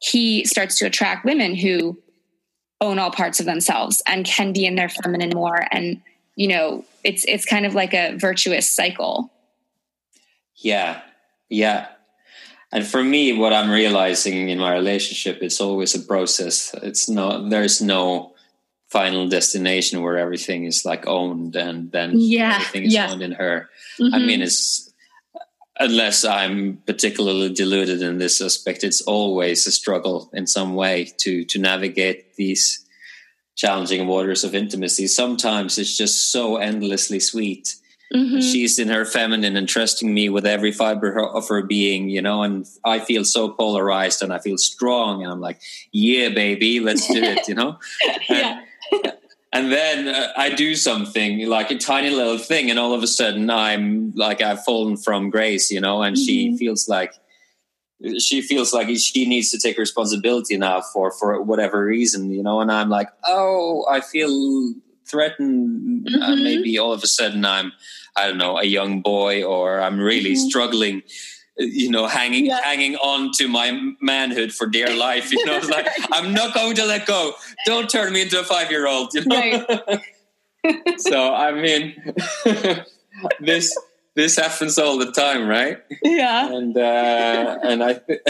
he 0.00 0.44
starts 0.44 0.78
to 0.78 0.86
attract 0.86 1.24
women 1.24 1.56
who 1.56 1.98
own 2.80 2.98
all 3.00 3.10
parts 3.10 3.40
of 3.40 3.46
themselves 3.46 4.00
and 4.06 4.24
can 4.24 4.52
be 4.52 4.64
in 4.64 4.76
their 4.76 4.88
feminine 4.88 5.30
more 5.34 5.66
and 5.72 6.00
you 6.36 6.48
know 6.48 6.82
it's 7.04 7.24
it's 7.26 7.44
kind 7.44 7.66
of 7.66 7.74
like 7.74 7.92
a 7.92 8.16
virtuous 8.16 8.72
cycle 8.74 9.30
Yeah, 10.60 11.00
yeah. 11.48 11.88
And 12.72 12.86
for 12.86 13.02
me, 13.02 13.32
what 13.32 13.52
I'm 13.52 13.70
realizing 13.70 14.48
in 14.48 14.58
my 14.58 14.74
relationship, 14.74 15.38
it's 15.42 15.60
always 15.60 15.94
a 15.94 16.00
process. 16.00 16.72
It's 16.82 17.08
no, 17.08 17.48
there's 17.48 17.82
no 17.82 18.34
final 18.88 19.28
destination 19.28 20.02
where 20.02 20.18
everything 20.18 20.64
is 20.64 20.84
like 20.84 21.06
owned 21.06 21.56
and 21.56 21.90
then 21.90 22.12
Yeah, 22.14 22.56
everything 22.56 22.84
is 22.84 22.94
yeah. 22.94 23.10
owned 23.10 23.22
in 23.22 23.32
her. 23.32 23.68
I 23.98 24.02
mm-hmm. 24.02 24.26
mean, 24.26 24.42
it's 24.42 24.92
unless 25.78 26.24
I'm 26.24 26.82
particularly 26.86 27.52
deluded 27.52 28.02
in 28.02 28.18
this 28.18 28.40
aspect, 28.40 28.84
it's 28.84 29.00
always 29.00 29.66
a 29.66 29.72
struggle 29.72 30.30
in 30.32 30.46
some 30.46 30.74
way 30.74 31.12
to 31.18 31.44
to 31.44 31.58
navigate 31.58 32.34
these 32.36 32.86
challenging 33.56 34.06
waters 34.06 34.44
of 34.44 34.54
intimacy. 34.54 35.06
Sometimes 35.06 35.76
it's 35.78 35.96
just 35.96 36.30
so 36.30 36.56
endlessly 36.56 37.18
sweet 37.18 37.76
Mhm. 38.12 38.42
she's 38.42 38.78
in 38.78 38.88
her 38.88 39.04
feminine 39.04 39.56
and 39.56 39.68
trusting 39.68 40.12
me 40.12 40.28
with 40.28 40.44
every 40.44 40.72
fiber 40.72 41.18
of 41.18 41.46
her 41.48 41.62
being, 41.62 42.08
you 42.08 42.20
know, 42.20 42.42
and 42.42 42.66
I 42.84 42.98
feel 42.98 43.24
so 43.24 43.48
polarized 43.50 44.20
and 44.22 44.32
I 44.32 44.38
feel 44.40 44.58
strong 44.58 45.22
and 45.22 45.30
I'm 45.32 45.40
like, 45.40 45.60
yeah, 45.92 46.28
baby, 46.30 46.80
let's 46.80 47.06
do 47.06 47.22
it, 47.22 47.46
you 47.46 47.54
know? 47.54 47.78
yeah 48.28 48.60
And 49.52 49.70
then 49.72 50.08
uh, 50.08 50.32
I 50.36 50.50
do 50.50 50.74
something 50.76 51.46
like 51.48 51.70
a 51.72 51.78
tiny 51.78 52.10
little 52.10 52.38
thing 52.38 52.70
and 52.70 52.78
all 52.78 52.94
of 52.94 53.02
a 53.02 53.06
sudden 53.08 53.50
I'm 53.50 54.12
like, 54.14 54.40
I've 54.40 54.64
fallen 54.64 54.96
from 54.96 55.30
grace, 55.30 55.70
you 55.70 55.80
know, 55.80 56.02
and 56.02 56.16
she 56.18 56.50
Mhm. 56.50 56.58
feels 56.58 56.88
like, 56.88 57.12
she 58.18 58.42
feels 58.42 58.72
like 58.72 58.88
she 58.96 59.26
needs 59.26 59.50
to 59.50 59.58
take 59.58 59.76
responsibility 59.78 60.56
now 60.56 60.80
for 60.80 61.10
for 61.12 61.42
whatever 61.42 61.84
reason, 61.84 62.30
you 62.32 62.42
know, 62.42 62.60
and 62.60 62.72
I'm 62.72 62.88
like, 62.88 63.08
oh, 63.24 63.84
I 63.90 64.00
feel 64.00 64.72
threatened. 65.10 66.08
Uh, 66.08 66.30
Mhm. 66.30 66.42
maybe 66.44 66.78
all 66.78 66.92
of 66.92 67.02
a 67.02 67.06
sudden 67.06 67.44
I'm, 67.44 67.72
I 68.16 68.26
don't 68.26 68.38
know, 68.38 68.58
a 68.58 68.64
young 68.64 69.02
boy, 69.02 69.42
or 69.44 69.80
I'm 69.80 69.98
really 70.00 70.32
Mhm. 70.34 70.48
struggling 70.48 71.02
you 71.58 71.90
know, 71.90 72.06
hanging 72.06 72.46
Yeah. 72.46 72.60
hanging 72.64 72.96
on 72.96 73.32
to 73.38 73.46
my 73.46 73.68
manhood 74.00 74.50
for 74.50 74.66
dear 74.66 74.88
life. 74.96 75.30
You 75.30 75.44
know, 75.44 75.56
it's 75.58 75.68
like 75.68 75.86
I'm 76.12 76.32
not 76.32 76.54
going 76.54 76.74
to 76.76 76.84
let 76.86 77.04
go. 77.04 77.34
Don't 77.66 77.90
turn 77.90 78.14
me 78.14 78.22
into 78.22 78.40
a 78.40 78.44
five 78.44 78.70
year 78.70 78.86
old. 78.86 79.12
You 79.12 79.24
know. 79.26 79.66
so 80.98 81.34
I 81.34 81.52
mean, 81.52 81.82
this 83.40 83.76
this 84.14 84.36
happens 84.36 84.78
all 84.78 84.96
the 84.96 85.12
time, 85.12 85.46
right? 85.48 85.78
yeah. 86.02 86.48
and 86.56 86.74
uh, 86.76 87.58
and 87.62 87.82
I 87.84 87.92
th- 87.94 88.20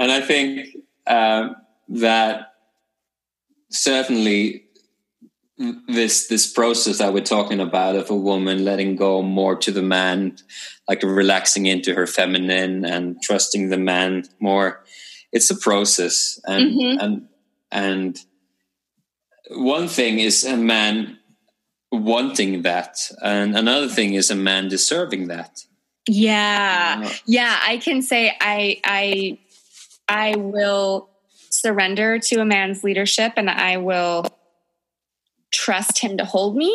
and 0.00 0.10
I 0.12 0.20
think 0.20 0.76
um, 1.06 1.56
that 1.90 2.52
certainly 3.70 4.64
this 5.88 6.28
this 6.28 6.52
process 6.52 6.98
that 6.98 7.12
we're 7.12 7.24
talking 7.24 7.60
about 7.60 7.96
of 7.96 8.10
a 8.10 8.16
woman 8.16 8.64
letting 8.64 8.94
go 8.96 9.22
more 9.22 9.56
to 9.56 9.72
the 9.72 9.82
man, 9.82 10.36
like 10.88 11.02
relaxing 11.02 11.66
into 11.66 11.94
her 11.94 12.06
feminine 12.06 12.84
and 12.84 13.20
trusting 13.22 13.68
the 13.68 13.78
man 13.78 14.24
more. 14.40 14.84
It's 15.32 15.50
a 15.50 15.56
process, 15.56 16.40
and 16.44 16.72
Mhm. 16.72 16.96
and 17.00 17.28
and 17.72 18.18
one 19.50 19.88
thing 19.88 20.20
is 20.20 20.44
a 20.44 20.56
man 20.56 21.18
wanting 21.90 22.62
that, 22.62 23.10
and 23.22 23.56
another 23.56 23.88
thing 23.88 24.14
is 24.14 24.30
a 24.30 24.36
man 24.36 24.68
deserving 24.68 25.28
that. 25.28 25.64
Yeah. 26.08 27.02
Uh, 27.04 27.12
Yeah, 27.26 27.58
I 27.66 27.78
can 27.78 28.00
say 28.02 28.32
I 28.40 28.80
I 28.84 29.38
I 30.08 30.36
will 30.36 31.10
surrender 31.50 32.18
to 32.18 32.40
a 32.40 32.44
man's 32.44 32.84
leadership 32.84 33.32
and 33.36 33.50
I 33.50 33.78
will 33.78 34.24
trust 35.64 35.98
him 35.98 36.16
to 36.18 36.24
hold 36.24 36.56
me 36.56 36.72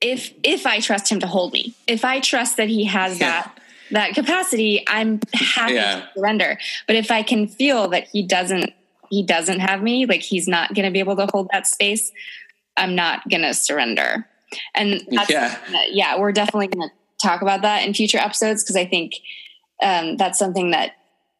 if 0.00 0.32
if 0.42 0.66
I 0.66 0.80
trust 0.80 1.10
him 1.10 1.20
to 1.20 1.26
hold 1.26 1.52
me. 1.52 1.74
If 1.86 2.04
I 2.04 2.20
trust 2.20 2.56
that 2.58 2.68
he 2.68 2.84
has 2.84 3.20
Yeah. 3.20 3.26
that 3.30 3.58
that 3.92 4.14
capacity, 4.14 4.82
I'm 4.88 5.20
happy 5.32 5.74
Yeah. 5.74 6.00
to 6.00 6.08
surrender. 6.16 6.58
But 6.86 6.96
if 6.96 7.10
I 7.10 7.22
can 7.22 7.46
feel 7.46 7.88
that 7.88 8.08
he 8.12 8.22
doesn't 8.22 8.72
he 9.10 9.22
doesn't 9.22 9.60
have 9.60 9.82
me, 9.82 10.04
like 10.06 10.22
he's 10.22 10.48
not 10.48 10.74
going 10.74 10.84
to 10.84 10.90
be 10.90 10.98
able 10.98 11.14
to 11.16 11.26
hold 11.32 11.48
that 11.52 11.66
space, 11.68 12.10
I'm 12.76 12.96
not 12.96 13.28
going 13.28 13.42
to 13.42 13.54
surrender. 13.54 14.26
And 14.74 15.00
that's 15.10 15.30
Yeah. 15.30 15.56
that- 15.72 15.92
yeah, 15.94 16.18
we're 16.18 16.32
definitely 16.32 16.66
going 16.66 16.88
to 16.88 16.94
talk 17.22 17.40
about 17.40 17.62
that 17.62 17.86
in 17.86 17.94
future 17.94 18.18
episodes 18.18 18.64
because 18.64 18.76
I 18.76 18.84
think 18.86 19.12
um, 19.82 20.16
that's 20.16 20.38
something 20.38 20.70
that 20.72 20.92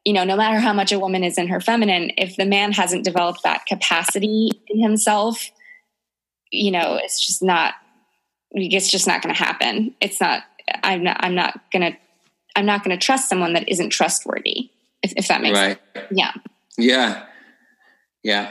you 0.05 0.13
know, 0.13 0.23
no 0.23 0.37
matter 0.37 0.61
how 0.61 0.73
much 0.73 0.93
a 0.93 1.01
woman 1.01 1.25
is 1.25 1.37
in 1.37 1.49
her 1.49 1.61
feminine, 1.61 2.13
if 2.17 2.37
the 2.37 2.45
man 2.47 2.71
hasn't 2.71 3.03
developed 3.03 3.43
that 3.43 3.67
capacity 3.67 4.51
in 4.69 4.81
himself, 4.81 5.51
you 6.51 6.71
know, 6.71 6.99
it's 7.03 7.25
just 7.27 7.43
not. 7.43 7.75
It's 8.53 8.91
just 8.91 9.07
not 9.07 9.23
going 9.23 9.35
to 9.35 9.43
happen. 9.43 9.95
It's 10.01 10.21
not. 10.21 10.43
I'm 10.83 11.03
not. 11.03 11.17
I'm 11.21 11.35
not 11.35 11.61
going 11.73 11.93
to. 11.93 11.99
I'm 12.55 12.67
not 12.67 12.85
going 12.85 12.99
to 12.99 13.05
trust 13.05 13.29
someone 13.29 13.53
that 13.53 13.69
isn't 13.69 13.91
trustworthy. 13.91 14.71
If, 15.03 15.13
if 15.17 15.29
that 15.29 15.43
makes 15.43 15.59
right. 15.59 15.79
sense. 15.95 16.07
Yeah. 16.11 16.33
Yeah. 16.79 17.27
Yeah. 18.23 18.51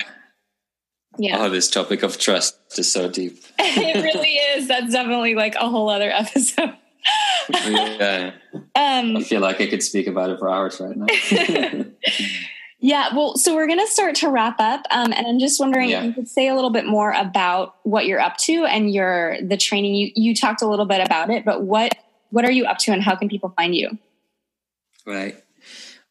Yeah. 1.18 1.38
Oh, 1.40 1.50
this 1.50 1.70
topic 1.70 2.04
of 2.04 2.18
trust 2.18 2.58
is 2.78 2.92
so 2.92 3.10
deep. 3.10 3.44
it 3.60 4.04
really 4.04 4.34
is. 4.34 4.68
That's 4.68 4.92
definitely 4.92 5.36
like 5.36 5.56
a 5.56 5.70
whole 5.70 5.90
other 5.90 6.12
episode. 6.14 6.76
yeah. 7.50 8.32
Um, 8.76 9.18
I 9.18 9.24
feel 9.24 9.42
like 9.42 9.62
I 9.62 9.68
could 9.68 9.84
speak 9.84 10.08
about 10.08 10.30
it 10.30 10.40
for 10.40 10.50
hours 10.50 10.80
right 10.80 10.96
now. 10.96 11.06
yeah. 12.80 13.16
Well, 13.16 13.36
so 13.38 13.56
we're 13.56 13.68
going 13.68 13.80
to 13.80 13.88
start 13.88 14.16
to 14.16 14.30
wrap 14.30 14.60
up, 14.60 14.82
um, 14.92 15.12
and 15.14 15.26
I'm 15.28 15.40
just 15.40 15.60
wondering 15.60 15.90
Yeah. 15.90 16.00
if 16.00 16.06
you 16.06 16.14
could 16.14 16.28
say 16.28 16.48
a 16.48 16.56
little 16.56 16.70
bit 16.70 16.86
more 16.86 17.12
about 17.12 17.76
what 17.84 18.06
you're 18.06 18.20
up 18.20 18.38
to 18.38 18.66
and 18.66 18.94
your 18.94 19.38
the 19.42 19.58
training. 19.58 19.96
You 19.96 20.12
you 20.16 20.36
talked 20.36 20.62
a 20.62 20.68
little 20.68 20.86
bit 20.86 21.02
about 21.02 21.30
it, 21.30 21.46
but 21.46 21.64
what 21.64 21.96
what 22.32 22.46
are 22.46 22.52
you 22.52 22.66
up 22.66 22.78
to, 22.80 22.92
and 22.92 23.02
how 23.02 23.16
can 23.16 23.30
people 23.30 23.50
find 23.56 23.76
you? 23.76 23.98
right. 25.06 25.36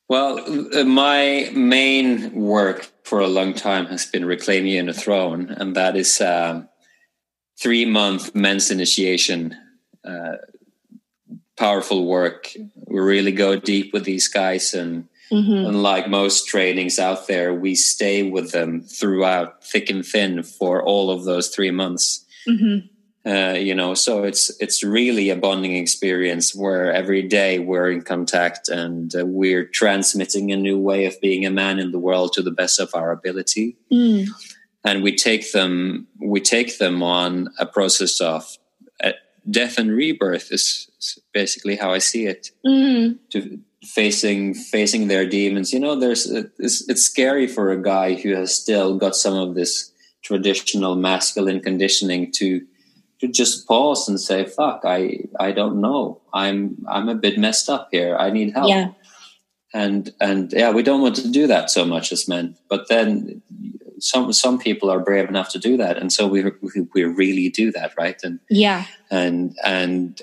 Well, 0.09 0.39
uh, 0.77 0.85
my 0.85 1.49
main 1.55 2.33
work 2.35 2.91
for 3.05 3.21
a 3.21 3.27
long 3.27 3.55
time 3.55 3.87
has 3.87 4.05
been 4.07 4.25
reclaiming 4.27 4.73
Your 4.73 4.81
Inner 4.81 4.93
Throne, 4.93 5.51
and 5.51 5.75
that 5.77 5.97
is 5.97 6.21
um, 6.21 6.69
three 7.59 7.85
month 7.87 8.35
men's 8.35 8.71
initiation. 8.71 9.57
Uh, 10.05 10.37
powerful 11.57 12.05
work. 12.05 12.51
We 12.87 13.01
really 13.01 13.33
go 13.33 13.57
deep 13.57 13.93
with 13.93 14.05
these 14.05 14.29
guys 14.29 14.75
and 14.75 15.09
Mm-hmm. 15.35 15.67
unlike 15.71 16.09
most 16.09 16.47
trainings 16.49 16.99
out 16.99 17.27
there, 17.27 17.53
we 17.53 17.75
stay 17.75 18.23
with 18.31 18.53
them 18.53 18.83
throughout 18.83 19.65
thick 19.65 19.91
and 19.91 20.05
thin 20.07 20.43
for 20.43 20.83
all 20.83 21.11
of 21.11 21.25
those 21.25 21.49
three 21.49 21.71
months. 21.73 22.25
Mm-hmm. 22.49 22.87
Uh, 23.27 23.55
you 23.55 23.75
know, 23.75 23.95
so 23.95 24.23
it's 24.25 24.51
it's 24.61 24.85
really 24.85 25.31
a 25.31 25.37
bonding 25.37 25.75
experience 25.77 26.55
where 26.55 26.93
every 26.93 27.23
day 27.23 27.59
we're 27.59 27.91
in 27.91 28.03
contact 28.03 28.69
and 28.69 29.15
uh, 29.17 29.25
we're 29.25 29.65
transmitting 29.65 30.53
a 30.53 30.57
new 30.57 30.79
way 30.79 31.07
of 31.07 31.19
being 31.23 31.47
a 31.47 31.51
man 31.51 31.79
in 31.79 31.91
the 31.91 31.99
world 31.99 32.35
to 32.35 32.43
the 32.43 32.51
best 32.51 32.79
of 32.79 32.91
our 32.95 33.11
ability, 33.13 33.77
Mm. 33.91 34.29
and 34.85 35.03
we 35.03 35.17
take 35.17 35.53
them 35.53 36.07
we 36.21 36.41
take 36.41 36.77
them 36.79 37.03
on 37.03 37.49
a 37.59 37.65
process 37.65 38.21
of 38.21 38.59
uh, 39.03 39.13
death 39.51 39.79
and 39.79 39.91
rebirth 39.91 40.53
is, 40.53 40.91
is 41.01 41.19
basically 41.33 41.77
how 41.77 41.95
I 41.95 42.01
see 42.01 42.27
it 42.27 42.51
Mm. 42.67 43.19
to 43.31 43.59
facing 43.85 44.55
facing 44.55 45.09
their 45.09 45.27
demons. 45.27 45.73
You 45.73 45.81
know 45.81 45.95
there's 45.95 46.27
it's, 46.31 46.89
it's 46.89 47.03
scary 47.03 47.47
for 47.47 47.71
a 47.71 47.81
guy 47.83 48.15
who 48.15 48.35
has 48.35 48.55
still 48.55 48.97
got 48.99 49.15
some 49.17 49.35
of 49.35 49.55
this 49.55 49.93
traditional 50.23 50.97
masculine 50.97 51.61
conditioning 51.61 52.33
to 52.33 52.63
to 53.21 53.29
just 53.29 53.67
pause 53.69 54.09
and 54.09 54.21
say 54.21 54.45
fuck 54.45 54.81
i 54.85 55.19
i 55.39 55.53
don't 55.53 55.81
know. 55.81 56.21
I'm 56.33 56.77
i'm 56.89 57.09
a 57.09 57.15
bit 57.15 57.39
messed 57.39 57.69
up 57.69 57.89
here. 57.93 58.17
I 58.17 58.31
need 58.31 58.53
help. 58.55 58.69
Yeah. 58.69 58.89
and 59.73 60.13
and 60.21 60.53
yeah 60.53 60.71
we 60.73 60.83
don't 60.83 61.03
want 61.03 61.17
to 61.17 61.31
do 61.31 61.47
that 61.47 61.71
so 61.71 61.85
much 61.85 62.11
as 62.13 62.27
men. 62.29 62.57
But 62.69 62.89
then 62.89 63.43
some 64.01 64.33
some 64.33 64.59
people 64.59 64.91
are 64.91 64.99
brave 65.01 65.29
enough 65.29 65.51
to 65.51 65.59
do 65.59 65.77
that. 65.77 65.99
And 65.99 66.13
so 66.13 66.27
we 66.27 66.43
we, 66.45 66.87
we 66.95 67.05
really 67.05 67.49
do 67.51 67.71
that 67.73 67.93
right? 67.99 68.19
And 68.25 68.41
Yeah. 68.51 68.87
and 69.11 69.57
and 69.65 70.21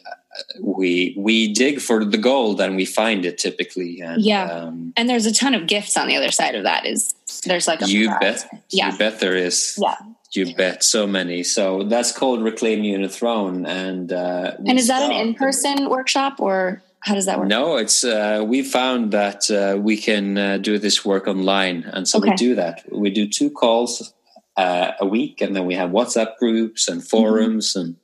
we 0.61 1.13
we 1.17 1.53
dig 1.53 1.79
for 1.81 2.03
the 2.05 2.17
gold 2.17 2.61
and 2.61 2.75
we 2.75 2.85
find 2.85 3.25
it 3.25 3.37
typically 3.37 4.01
and 4.01 4.21
Yeah. 4.21 4.45
um, 4.45 4.93
And 4.97 5.09
there's 5.09 5.25
a 5.25 5.33
ton 5.33 5.53
of 5.53 5.67
gifts 5.67 5.97
on 5.97 6.07
the 6.07 6.15
other 6.15 6.31
side 6.31 6.55
of 6.55 6.63
that. 6.63 6.85
Is 6.85 7.13
there's 7.45 7.67
like 7.67 7.81
a 7.81 7.87
you 7.87 8.07
prize. 8.09 8.19
bet 8.43 8.61
Yeah. 8.69 8.91
you 8.91 8.97
bet 8.97 9.19
there 9.19 9.35
is 9.35 9.77
Yeah. 9.81 9.95
you 10.33 10.55
bet 10.55 10.83
so 10.83 11.05
many 11.07 11.43
so 11.43 11.83
that's 11.83 12.11
called 12.11 12.41
reclaim 12.41 12.83
your 12.83 12.95
inner 12.99 13.07
throne 13.09 13.65
and 13.65 14.11
uh 14.13 14.53
And 14.65 14.77
is 14.79 14.87
that 14.87 15.01
an 15.03 15.11
in-person 15.11 15.89
workshop 15.89 16.39
or 16.39 16.81
how 17.01 17.15
does 17.15 17.25
that 17.25 17.37
work? 17.39 17.47
no 17.47 17.77
it's 17.77 18.03
uh 18.03 18.43
we 18.47 18.61
found 18.63 19.11
that 19.11 19.49
uh, 19.51 19.77
we 19.87 19.97
can 19.97 20.37
uh, 20.37 20.57
do 20.57 20.77
this 20.77 21.03
work 21.03 21.27
online 21.27 21.83
and 21.93 22.07
so 22.07 22.19
we 22.19 22.31
do 22.35 22.55
that 22.55 22.83
we 22.91 23.09
do 23.09 23.27
two 23.27 23.49
calls 23.49 24.13
uh, 24.57 24.91
a 24.99 25.05
week 25.05 25.41
and 25.41 25.55
then 25.55 25.65
we 25.65 25.75
have 25.75 25.89
whatsapp 25.91 26.37
groups 26.37 26.87
and 26.87 27.03
forums 27.07 27.75
and 27.75 27.95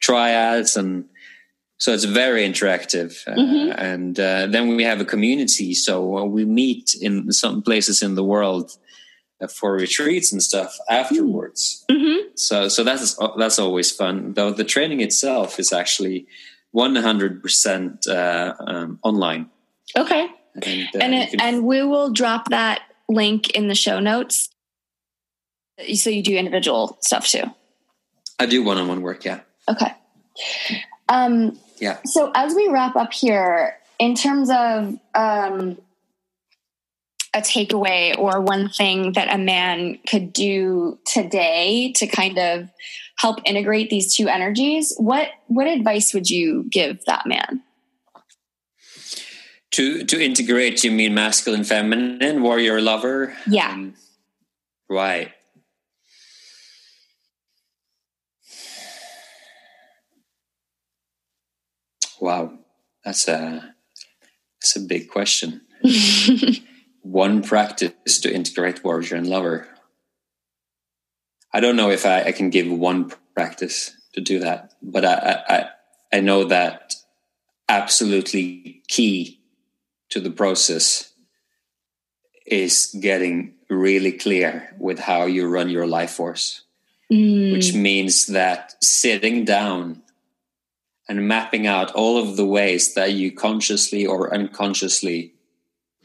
triads 0.00 0.76
and 0.76 1.04
so 1.78 1.92
it's 1.92 2.04
very 2.04 2.42
interactive 2.50 3.10
uh, 3.26 3.34
Mhm. 3.36 3.74
and 3.92 4.18
uh, 4.20 4.46
then 4.46 4.76
we 4.76 4.84
have 4.84 5.00
a 5.00 5.04
community 5.04 5.74
so 5.74 6.16
uh, 6.18 6.24
we 6.24 6.44
meet 6.44 6.94
in 7.00 7.30
some 7.32 7.62
places 7.62 8.02
in 8.02 8.14
the 8.14 8.24
world 8.24 8.66
uh, 9.40 9.46
for 9.46 9.72
retreats 9.74 10.32
and 10.32 10.42
stuff 10.42 10.72
afterwards 10.90 11.84
Mm-hmm. 11.90 12.28
so 12.34 12.68
so 12.68 12.82
that's 12.84 13.16
that's 13.38 13.58
always 13.58 13.90
fun 13.92 14.32
though 14.34 14.52
the 14.52 14.64
training 14.64 15.00
itself 15.00 15.58
is 15.58 15.72
actually 15.72 16.26
100% 16.74 18.08
uh, 18.08 18.54
um, 18.66 18.98
online 19.02 19.48
Okay. 19.96 20.26
and, 20.62 20.88
and 21.02 21.14
it, 21.14 21.30
can- 21.30 21.40
and 21.40 21.64
we 21.66 21.82
will 21.82 22.10
drop 22.12 22.48
that 22.50 22.80
link 23.08 23.50
in 23.50 23.68
the 23.68 23.74
show 23.74 24.00
notes. 24.00 24.50
So 25.94 26.10
you 26.10 26.22
do 26.22 26.36
individual 26.36 26.98
stuff 27.02 27.26
too. 27.28 27.44
i 28.38 28.46
do 28.46 28.62
one-on-one 28.64 29.00
work 29.02 29.24
yeah 29.24 29.40
Okay. 29.68 29.92
Um, 31.08 31.58
yeah 31.78 31.98
so 32.04 32.30
as 32.34 32.54
we 32.54 32.68
wrap 32.68 32.96
up 32.96 33.12
here, 33.12 33.76
in 33.98 34.14
terms 34.14 34.50
of 34.50 34.98
um, 35.14 35.78
a 37.34 37.40
takeaway 37.40 38.16
or 38.18 38.40
one 38.40 38.68
thing 38.68 39.12
that 39.12 39.32
a 39.34 39.38
man 39.38 39.98
could 40.08 40.32
do 40.32 40.98
today 41.06 41.92
to 41.96 42.06
kind 42.06 42.38
of 42.38 42.68
help 43.18 43.38
integrate 43.44 43.90
these 43.90 44.14
two 44.14 44.28
energies, 44.28 44.94
what 44.98 45.28
what 45.46 45.66
advice 45.66 46.12
would 46.14 46.28
you 46.28 46.66
give 46.70 47.04
that 47.06 47.26
man? 47.26 47.62
to 49.76 50.04
to 50.04 50.22
integrate 50.22 50.82
you 50.84 50.90
mean 50.90 51.12
masculine 51.12 51.64
feminine 51.64 52.42
warrior 52.42 52.80
lover 52.80 53.36
Yeah. 53.46 53.70
Um, 53.70 53.94
right 54.88 55.32
wow 62.26 62.52
that's 63.04 63.28
a 63.28 63.74
that's 64.60 64.76
a 64.76 64.80
big 64.80 65.08
question 65.08 65.62
one 67.02 67.42
practice 67.42 68.18
to 68.20 68.34
integrate 68.34 68.82
warrior 68.84 69.16
and 69.16 69.28
lover 69.28 69.68
i 71.52 71.60
don't 71.60 71.76
know 71.76 71.90
if 71.90 72.04
i, 72.04 72.16
I 72.24 72.32
can 72.32 72.50
give 72.50 72.68
one 72.68 73.12
practice 73.34 73.96
to 74.14 74.20
do 74.20 74.40
that 74.40 74.72
but 74.82 75.04
I, 75.04 75.14
I 75.54 75.58
i 76.16 76.20
know 76.20 76.44
that 76.44 76.94
absolutely 77.68 78.82
key 78.88 79.40
to 80.10 80.20
the 80.20 80.30
process 80.30 81.12
is 82.46 82.96
getting 83.00 83.54
really 83.68 84.12
clear 84.12 84.74
with 84.78 84.98
how 84.98 85.26
you 85.26 85.48
run 85.48 85.68
your 85.68 85.86
life 85.86 86.12
force, 86.12 86.62
mm. 87.12 87.52
which 87.52 87.74
means 87.74 88.26
that 88.26 88.74
sitting 88.82 89.44
down 89.44 90.02
and 91.08 91.28
mapping 91.28 91.66
out 91.66 91.92
all 91.92 92.18
of 92.18 92.36
the 92.36 92.46
ways 92.46 92.94
that 92.94 93.12
you 93.12 93.32
consciously 93.32 94.06
or 94.06 94.34
unconsciously 94.34 95.34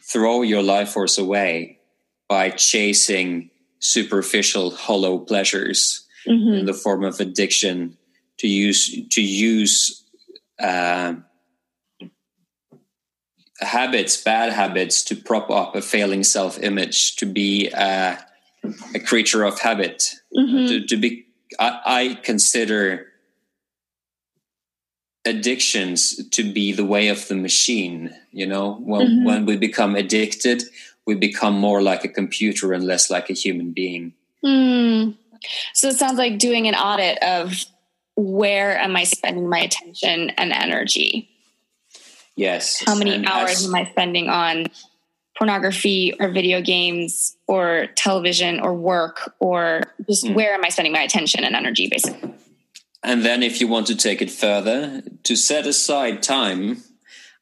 throw 0.02 0.42
your 0.42 0.62
life 0.62 0.90
force 0.90 1.18
away 1.18 1.80
by 2.28 2.50
chasing 2.50 3.50
superficial 3.80 4.72
hollow 4.72 5.18
pleasures 5.18 6.08
mm-hmm. 6.28 6.54
in 6.54 6.66
the 6.66 6.74
form 6.74 7.04
of 7.04 7.20
addiction 7.20 7.98
to 8.38 8.48
use 8.48 9.08
to 9.10 9.22
use 9.22 10.04
uh, 10.60 11.14
habits 13.60 14.22
bad 14.22 14.54
habits 14.54 15.04
to 15.04 15.16
prop 15.16 15.50
up 15.50 15.76
a 15.76 15.82
failing 15.82 16.24
self-image 16.24 17.16
to 17.16 17.26
be 17.26 17.70
uh, 17.74 18.16
a 18.96 19.00
creature 19.00 19.44
of 19.44 19.60
habit 19.60 20.16
mm-hmm. 20.36 20.68
to, 20.68 20.86
to, 20.86 20.98
be 20.98 21.26
I, 21.60 21.80
I 21.86 22.20
consider 22.24 23.11
addictions 25.25 26.27
to 26.29 26.43
be 26.43 26.71
the 26.71 26.86
way 26.86 27.10
of 27.10 27.27
the 27.27 27.36
machine 27.36 28.13
you 28.31 28.47
know 28.47 28.73
when 28.73 29.07
mm-hmm. 29.07 29.25
when 29.25 29.45
we 29.45 29.55
become 29.55 29.95
addicted 29.95 30.63
we 31.05 31.13
become 31.13 31.53
more 31.53 31.81
like 31.81 32.03
a 32.03 32.07
computer 32.07 32.73
and 32.73 32.86
less 32.86 33.10
like 33.12 33.29
a 33.29 33.34
human 33.34 33.71
being 33.71 34.13
mm. 34.43 35.15
so 35.73 35.89
it 35.89 35.97
sounds 35.97 36.17
like 36.17 36.39
doing 36.39 36.67
an 36.67 36.73
audit 36.73 37.21
of 37.21 37.53
where 38.15 38.75
am 38.79 38.95
i 38.95 39.03
spending 39.03 39.47
my 39.47 39.60
attention 39.60 40.31
and 40.31 40.51
energy 40.51 41.29
yes 42.36 42.81
how 42.84 42.95
many 42.95 43.13
and 43.13 43.27
hours 43.27 43.51
as, 43.51 43.67
am 43.67 43.75
i 43.75 43.86
spending 43.91 44.27
on 44.27 44.65
pornography 45.38 46.15
or 46.19 46.29
video 46.29 46.62
games 46.62 47.38
or 47.45 47.88
television 47.95 48.60
or 48.60 48.73
work 48.73 49.36
or 49.39 49.84
just 50.07 50.25
mm. 50.25 50.34
where 50.34 50.55
am 50.55 50.65
i 50.65 50.69
spending 50.69 50.93
my 50.93 51.01
attention 51.01 51.43
and 51.43 51.55
energy 51.55 51.88
basically 51.88 52.34
and 53.04 53.26
then, 53.26 53.42
if 53.42 53.60
you 53.60 53.68
want 53.68 53.88
to 53.88 53.96
take 53.96 54.22
it 54.22 54.30
further, 54.30 55.02
to 55.24 55.36
set 55.36 55.66
aside 55.66 56.22
time, 56.22 56.84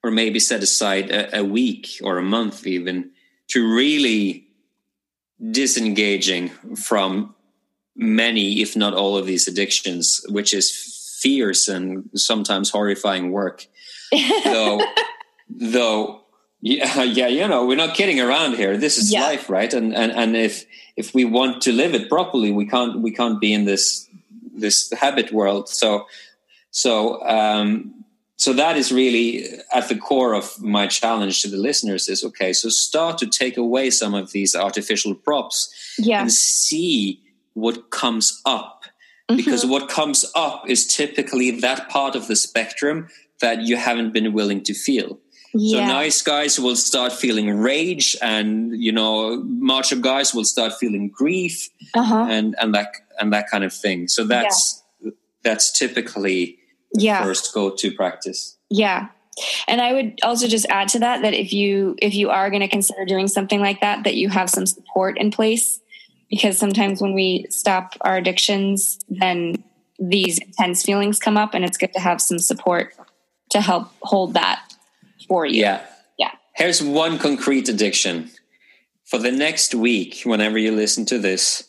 or 0.03 0.11
maybe 0.11 0.39
set 0.39 0.63
aside 0.63 1.11
a, 1.11 1.39
a 1.39 1.43
week 1.43 1.99
or 2.01 2.17
a 2.17 2.23
month 2.23 2.65
even, 2.65 3.11
to 3.49 3.75
really 3.75 4.47
disengaging 5.51 6.49
from 6.75 7.35
many, 7.95 8.61
if 8.61 8.75
not 8.75 8.93
all, 8.93 9.17
of 9.17 9.25
these 9.25 9.47
addictions, 9.47 10.25
which 10.29 10.53
is 10.53 11.17
fierce 11.21 11.67
and 11.67 12.09
sometimes 12.15 12.69
horrifying 12.69 13.31
work. 13.31 13.67
though, 14.45 14.81
though, 15.49 16.21
yeah, 16.61 17.03
yeah, 17.03 17.27
you 17.27 17.47
know, 17.47 17.65
we're 17.65 17.75
not 17.75 17.95
kidding 17.95 18.19
around 18.19 18.55
here. 18.55 18.77
This 18.77 18.97
is 18.97 19.11
yeah. 19.11 19.23
life, 19.23 19.49
right? 19.49 19.73
And 19.73 19.95
and 19.95 20.11
and 20.11 20.35
if 20.35 20.65
if 20.97 21.13
we 21.13 21.23
want 21.23 21.61
to 21.63 21.71
live 21.71 21.93
it 21.93 22.09
properly, 22.09 22.51
we 22.51 22.65
can't 22.65 23.01
we 23.01 23.11
can't 23.11 23.39
be 23.39 23.53
in 23.53 23.63
this 23.63 24.08
this 24.59 24.91
habit 24.93 25.31
world. 25.31 25.69
So 25.69 26.05
so 26.71 27.25
um, 27.25 27.99
so 28.39 28.53
that 28.53 28.77
is 28.77 28.91
really 28.91 29.45
at 29.73 29.89
the 29.89 29.97
core 29.97 30.33
of 30.33 30.61
my 30.61 30.87
challenge 30.87 31.41
to 31.41 31.49
the 31.49 31.57
listeners 31.57 32.07
is 32.07 32.23
okay 32.23 32.53
so 32.53 32.69
start 32.69 33.17
to 33.17 33.27
take 33.27 33.57
away 33.57 33.89
some 33.89 34.13
of 34.13 34.31
these 34.31 34.55
artificial 34.55 35.13
props 35.13 35.95
yeah. 35.99 36.21
and 36.21 36.31
see 36.31 37.21
what 37.53 37.91
comes 37.91 38.41
up 38.45 38.85
mm-hmm. 39.29 39.35
because 39.35 39.65
what 39.65 39.89
comes 39.89 40.25
up 40.35 40.63
is 40.67 40.87
typically 40.87 41.51
that 41.51 41.89
part 41.89 42.15
of 42.15 42.27
the 42.27 42.35
spectrum 42.35 43.07
that 43.41 43.61
you 43.61 43.75
haven't 43.75 44.13
been 44.13 44.31
willing 44.31 44.63
to 44.63 44.73
feel 44.73 45.19
yeah. 45.53 45.85
so 45.85 45.93
nice 45.93 46.21
guys 46.21 46.59
will 46.59 46.75
start 46.75 47.11
feeling 47.11 47.49
rage 47.49 48.15
and 48.21 48.71
you 48.81 48.91
know 48.91 49.43
macho 49.43 49.97
guys 49.97 50.33
will 50.33 50.45
start 50.45 50.71
feeling 50.73 51.09
grief 51.09 51.69
uh-huh. 51.93 52.27
and 52.29 52.55
and 52.61 52.73
that 52.73 52.93
and 53.19 53.33
that 53.33 53.49
kind 53.49 53.63
of 53.63 53.73
thing. 53.73 54.07
So 54.07 54.23
that's 54.23 54.83
yeah. 54.99 55.11
that's 55.43 55.77
typically 55.77 56.59
yeah. 56.93 57.23
first 57.23 57.53
go 57.53 57.75
to 57.75 57.91
practice. 57.91 58.57
Yeah. 58.69 59.09
And 59.67 59.81
I 59.81 59.93
would 59.93 60.19
also 60.23 60.47
just 60.47 60.65
add 60.69 60.89
to 60.89 60.99
that 60.99 61.21
that 61.21 61.33
if 61.33 61.53
you 61.53 61.95
if 62.01 62.13
you 62.13 62.29
are 62.29 62.49
going 62.49 62.61
to 62.61 62.67
consider 62.67 63.05
doing 63.05 63.27
something 63.27 63.61
like 63.61 63.81
that 63.81 64.03
that 64.03 64.15
you 64.15 64.29
have 64.29 64.49
some 64.49 64.65
support 64.65 65.17
in 65.17 65.31
place 65.31 65.79
because 66.29 66.57
sometimes 66.57 67.01
when 67.01 67.13
we 67.13 67.45
stop 67.49 67.95
our 68.01 68.17
addictions 68.17 68.99
then 69.09 69.63
these 69.99 70.39
intense 70.39 70.83
feelings 70.83 71.19
come 71.19 71.37
up 71.37 71.53
and 71.53 71.63
it's 71.63 71.77
good 71.77 71.93
to 71.93 71.99
have 71.99 72.21
some 72.21 72.39
support 72.39 72.93
to 73.51 73.61
help 73.61 73.89
hold 74.01 74.33
that 74.33 74.61
for 75.27 75.45
you. 75.45 75.61
Yeah. 75.61 75.85
Yeah. 76.17 76.31
Here's 76.55 76.81
one 76.81 77.17
concrete 77.17 77.67
addiction. 77.69 78.29
For 79.05 79.17
the 79.17 79.31
next 79.31 79.73
week 79.73 80.21
whenever 80.23 80.57
you 80.57 80.71
listen 80.71 81.05
to 81.07 81.17
this, 81.17 81.68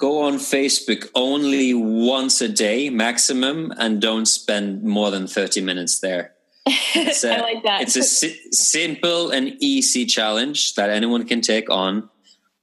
go 0.00 0.22
on 0.22 0.38
Facebook 0.38 1.08
only 1.14 1.74
once 1.74 2.40
a 2.40 2.48
day 2.48 2.88
maximum 2.88 3.70
and 3.76 4.00
don't 4.00 4.26
spend 4.26 4.82
more 4.82 5.10
than 5.10 5.26
30 5.26 5.60
minutes 5.60 6.00
there. 6.00 6.32
It's 6.66 7.22
a, 7.24 7.36
I 7.36 7.40
like 7.42 7.62
that. 7.64 7.82
It's 7.82 7.96
a 7.96 8.02
si- 8.02 8.50
simple 8.50 9.30
and 9.30 9.54
easy 9.60 10.06
challenge 10.06 10.74
that 10.74 10.88
anyone 10.88 11.28
can 11.28 11.42
take 11.42 11.68
on, 11.68 12.08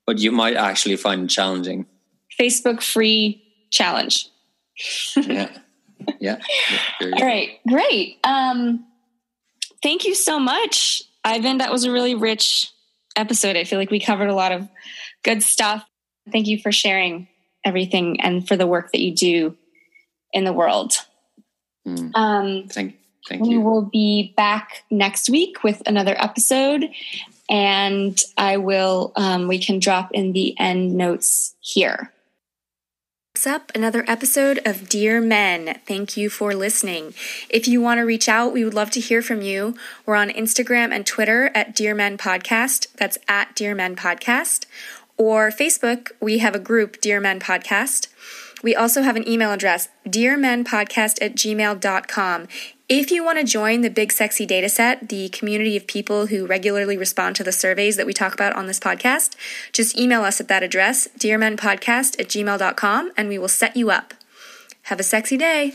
but 0.07 0.17
you 0.17 0.31
might 0.31 0.55
actually 0.55 0.97
find 0.97 1.25
it 1.25 1.27
challenging. 1.29 1.85
Facebook 2.39 2.81
free 2.81 3.43
challenge. 3.69 4.29
yeah. 5.15 5.55
Yeah. 6.19 6.39
All 7.01 7.25
right. 7.25 7.59
Great. 7.67 8.17
Um, 8.23 8.85
thank 9.83 10.05
you 10.05 10.15
so 10.15 10.39
much, 10.39 11.03
Ivan. 11.23 11.59
That 11.59 11.71
was 11.71 11.83
a 11.83 11.91
really 11.91 12.15
rich 12.15 12.71
episode. 13.15 13.55
I 13.55 13.63
feel 13.63 13.77
like 13.77 13.91
we 13.91 13.99
covered 13.99 14.29
a 14.29 14.35
lot 14.35 14.51
of 14.51 14.67
good 15.23 15.43
stuff. 15.43 15.87
Thank 16.31 16.47
you 16.47 16.59
for 16.59 16.71
sharing 16.71 17.27
everything 17.63 18.21
and 18.21 18.47
for 18.47 18.55
the 18.55 18.67
work 18.67 18.91
that 18.91 19.01
you 19.01 19.13
do 19.13 19.57
in 20.33 20.43
the 20.43 20.53
world. 20.53 20.93
Mm. 21.87 22.11
Um, 22.15 22.67
thank, 22.69 22.97
thank 23.27 23.43
we 23.43 23.49
you. 23.49 23.59
We 23.59 23.63
will 23.63 23.83
be 23.83 24.33
back 24.35 24.83
next 24.89 25.29
week 25.29 25.63
with 25.63 25.81
another 25.85 26.15
episode, 26.17 26.89
and 27.49 28.19
I 28.37 28.57
will. 28.57 29.13
Um, 29.15 29.47
we 29.47 29.59
can 29.59 29.79
drop 29.79 30.11
in 30.13 30.33
the 30.33 30.57
end 30.59 30.95
notes 30.95 31.55
here. 31.59 32.11
What's 33.33 33.45
up? 33.45 33.71
Another 33.75 34.03
episode 34.07 34.59
of 34.65 34.89
Dear 34.89 35.21
Men. 35.21 35.79
Thank 35.85 36.17
you 36.17 36.27
for 36.27 36.55
listening. 36.55 37.13
If 37.51 37.67
you 37.67 37.79
want 37.79 37.99
to 37.99 38.01
reach 38.01 38.27
out, 38.27 38.51
we 38.51 38.65
would 38.65 38.73
love 38.73 38.89
to 38.91 38.99
hear 38.99 39.21
from 39.21 39.43
you. 39.43 39.77
We're 40.07 40.15
on 40.15 40.29
Instagram 40.29 40.91
and 40.91 41.05
Twitter 41.05 41.51
at 41.53 41.75
Dear 41.75 41.93
Men 41.93 42.17
Podcast. 42.17 42.87
That's 42.95 43.19
at 43.27 43.55
Dear 43.55 43.75
Men 43.75 43.95
Podcast 43.95 44.65
or 45.17 45.49
Facebook, 45.49 46.11
we 46.21 46.37
have 46.39 46.55
a 46.55 46.59
group, 46.59 47.01
Dear 47.01 47.19
Men 47.19 47.39
Podcast. 47.39 48.07
We 48.63 48.75
also 48.75 49.01
have 49.03 49.15
an 49.15 49.27
email 49.27 49.51
address, 49.51 49.89
dearmenpodcast 50.07 51.21
at 51.21 51.35
gmail.com. 51.35 52.47
If 52.89 53.11
you 53.11 53.23
want 53.23 53.37
to 53.37 53.43
join 53.43 53.81
the 53.81 53.89
Big 53.89 54.11
Sexy 54.11 54.47
Dataset, 54.47 55.09
the 55.09 55.29
community 55.29 55.75
of 55.75 55.87
people 55.87 56.27
who 56.27 56.47
regularly 56.47 56.97
respond 56.97 57.35
to 57.35 57.43
the 57.43 57.51
surveys 57.51 57.97
that 57.97 58.05
we 58.05 58.13
talk 58.13 58.33
about 58.33 58.55
on 58.55 58.67
this 58.67 58.79
podcast, 58.79 59.35
just 59.73 59.97
email 59.97 60.23
us 60.23 60.39
at 60.39 60.47
that 60.47 60.63
address, 60.63 61.07
dearmenpodcast 61.19 62.19
at 62.19 62.27
gmail.com, 62.27 63.11
and 63.17 63.27
we 63.27 63.37
will 63.37 63.47
set 63.47 63.75
you 63.75 63.91
up. 63.91 64.13
Have 64.83 64.99
a 64.99 65.03
sexy 65.03 65.37
day. 65.37 65.73